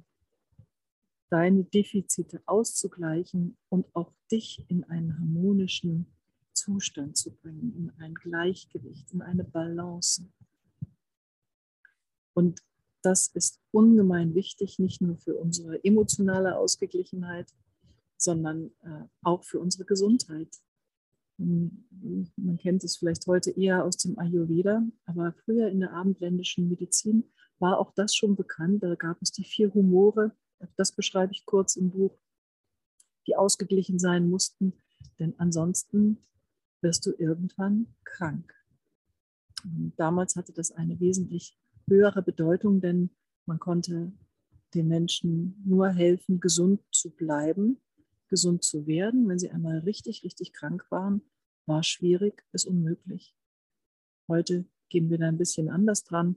deine 1.30 1.64
Defizite 1.64 2.42
auszugleichen 2.44 3.56
und 3.70 3.86
auch 3.94 4.12
dich 4.30 4.66
in 4.68 4.84
einen 4.84 5.18
harmonischen 5.18 6.12
Zustand 6.52 7.16
zu 7.16 7.34
bringen, 7.36 7.74
in 7.74 7.90
ein 8.02 8.14
Gleichgewicht, 8.14 9.12
in 9.12 9.22
eine 9.22 9.44
Balance. 9.44 10.28
Und 12.36 12.60
das 13.00 13.28
ist 13.28 13.60
ungemein 13.70 14.34
wichtig, 14.34 14.78
nicht 14.78 15.00
nur 15.00 15.16
für 15.16 15.34
unsere 15.36 15.82
emotionale 15.82 16.58
Ausgeglichenheit, 16.58 17.50
sondern 18.18 18.72
äh, 18.82 19.04
auch 19.22 19.42
für 19.42 19.58
unsere 19.58 19.86
Gesundheit. 19.86 20.48
Man 21.38 22.58
kennt 22.58 22.84
es 22.84 22.96
vielleicht 22.96 23.26
heute 23.26 23.50
eher 23.50 23.84
aus 23.84 23.96
dem 23.98 24.18
Ayurveda, 24.18 24.82
aber 25.06 25.34
früher 25.44 25.68
in 25.68 25.80
der 25.80 25.92
abendländischen 25.92 26.68
Medizin 26.68 27.24
war 27.58 27.78
auch 27.78 27.92
das 27.94 28.14
schon 28.14 28.36
bekannt. 28.36 28.82
Da 28.82 28.94
gab 28.96 29.20
es 29.22 29.32
die 29.32 29.44
vier 29.44 29.72
Humore, 29.72 30.32
das 30.76 30.92
beschreibe 30.92 31.32
ich 31.32 31.46
kurz 31.46 31.76
im 31.76 31.90
Buch, 31.90 32.18
die 33.26 33.36
ausgeglichen 33.36 33.98
sein 33.98 34.28
mussten, 34.28 34.74
denn 35.18 35.34
ansonsten 35.38 36.18
wirst 36.82 37.06
du 37.06 37.12
irgendwann 37.18 37.94
krank. 38.04 38.54
Damals 39.96 40.36
hatte 40.36 40.52
das 40.52 40.72
eine 40.72 41.00
wesentlich 41.00 41.58
höhere 41.88 42.22
Bedeutung, 42.22 42.80
denn 42.80 43.10
man 43.46 43.58
konnte 43.58 44.12
den 44.74 44.88
Menschen 44.88 45.62
nur 45.64 45.88
helfen, 45.88 46.40
gesund 46.40 46.82
zu 46.90 47.10
bleiben, 47.10 47.80
gesund 48.28 48.64
zu 48.64 48.86
werden. 48.86 49.28
Wenn 49.28 49.38
sie 49.38 49.50
einmal 49.50 49.78
richtig, 49.80 50.24
richtig 50.24 50.52
krank 50.52 50.86
waren, 50.90 51.22
war 51.66 51.82
schwierig, 51.82 52.44
ist 52.52 52.66
unmöglich. 52.66 53.34
Heute 54.28 54.64
gehen 54.88 55.10
wir 55.10 55.18
da 55.18 55.28
ein 55.28 55.38
bisschen 55.38 55.68
anders 55.68 56.04
dran. 56.04 56.36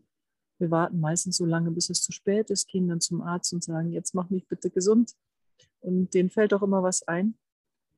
Wir 0.59 0.71
warten 0.71 0.99
meistens 0.99 1.37
so 1.37 1.45
lange, 1.45 1.71
bis 1.71 1.89
es 1.89 2.01
zu 2.01 2.11
spät 2.11 2.49
ist, 2.49 2.67
gehen 2.67 2.87
dann 2.87 3.01
zum 3.01 3.21
Arzt 3.21 3.53
und 3.53 3.63
sagen, 3.63 3.91
jetzt 3.91 4.13
mach 4.13 4.29
mich 4.29 4.47
bitte 4.47 4.69
gesund. 4.69 5.15
Und 5.79 6.13
denen 6.13 6.29
fällt 6.29 6.53
auch 6.53 6.61
immer 6.61 6.83
was 6.83 7.07
ein. 7.07 7.37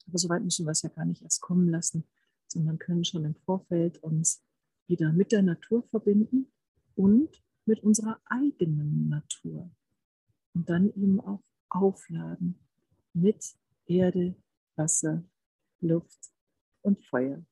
Aber 0.08 0.18
so 0.18 0.30
weit 0.30 0.44
müssen 0.44 0.66
wir 0.66 0.72
es 0.72 0.82
ja 0.82 0.90
gar 0.90 1.06
nicht 1.06 1.22
erst 1.22 1.42
kommen 1.42 1.70
lassen, 1.70 2.06
sondern 2.48 2.80
können 2.80 3.04
schon 3.04 3.26
im 3.26 3.36
Vorfeld 3.36 4.02
uns 4.04 4.44
wieder 4.88 5.12
mit 5.12 5.32
der 5.32 5.42
Natur 5.42 5.84
verbinden 5.90 6.52
und 7.02 7.30
mit 7.66 7.84
unserer 7.84 8.20
eigenen 8.26 9.10
Natur. 9.10 9.70
Und 10.54 10.70
dann 10.70 10.90
eben 10.90 11.20
auch 11.20 11.44
aufladen 11.70 12.60
mit 13.14 13.56
Erde, 13.86 14.36
Wasser, 14.76 15.24
Luft 15.80 16.32
und 16.82 17.04
Feuer 17.06 17.44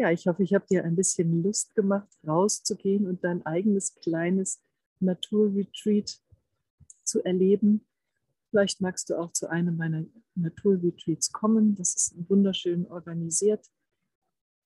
ja, 0.00 0.10
ich 0.10 0.26
hoffe, 0.26 0.42
ich 0.42 0.54
habe 0.54 0.64
dir 0.66 0.82
ein 0.82 0.96
bisschen 0.96 1.42
Lust 1.42 1.74
gemacht, 1.74 2.08
rauszugehen 2.26 3.06
und 3.06 3.22
dein 3.22 3.44
eigenes 3.44 3.94
kleines 3.96 4.62
Naturretreat 4.98 6.18
zu 7.04 7.22
erleben. 7.22 7.86
Vielleicht 8.48 8.80
magst 8.80 9.10
du 9.10 9.18
auch 9.18 9.30
zu 9.32 9.48
einem 9.50 9.76
meiner 9.76 10.06
Naturretreats 10.34 11.30
kommen. 11.32 11.74
Das 11.74 11.94
ist 11.94 12.30
wunderschön 12.30 12.86
organisiert. 12.86 13.66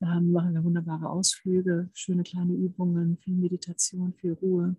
Da 0.00 0.20
machen 0.20 0.54
wir 0.54 0.64
wunderbare 0.64 1.08
Ausflüge, 1.08 1.88
schöne 1.94 2.24
kleine 2.24 2.52
Übungen, 2.52 3.16
viel 3.18 3.36
Meditation, 3.36 4.12
viel 4.14 4.32
Ruhe 4.34 4.76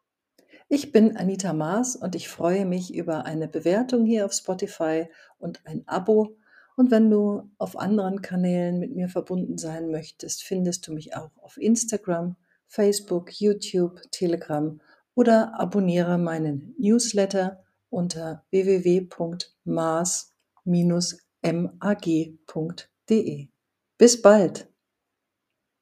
Ich 0.68 0.92
bin 0.92 1.16
Anita 1.16 1.54
Maas 1.54 1.96
und 1.96 2.14
ich 2.14 2.28
freue 2.28 2.66
mich 2.66 2.94
über 2.94 3.24
eine 3.24 3.48
Bewertung 3.48 4.04
hier 4.04 4.26
auf 4.26 4.34
Spotify 4.34 5.08
und 5.38 5.64
ein 5.64 5.88
Abo. 5.88 6.36
Und 6.76 6.90
wenn 6.90 7.08
du 7.08 7.48
auf 7.56 7.78
anderen 7.78 8.20
Kanälen 8.20 8.78
mit 8.78 8.94
mir 8.94 9.08
verbunden 9.08 9.56
sein 9.56 9.90
möchtest, 9.90 10.42
findest 10.42 10.86
du 10.86 10.92
mich 10.92 11.16
auch 11.16 11.30
auf 11.40 11.56
Instagram, 11.56 12.36
Facebook, 12.66 13.40
YouTube, 13.40 14.02
Telegram 14.10 14.82
oder 15.14 15.58
abonniere 15.58 16.18
meinen 16.18 16.74
Newsletter 16.78 17.64
unter 17.88 18.44
www.maas-mag.de. 21.46 23.48
Bis 23.98 24.22
bald! 24.22 24.68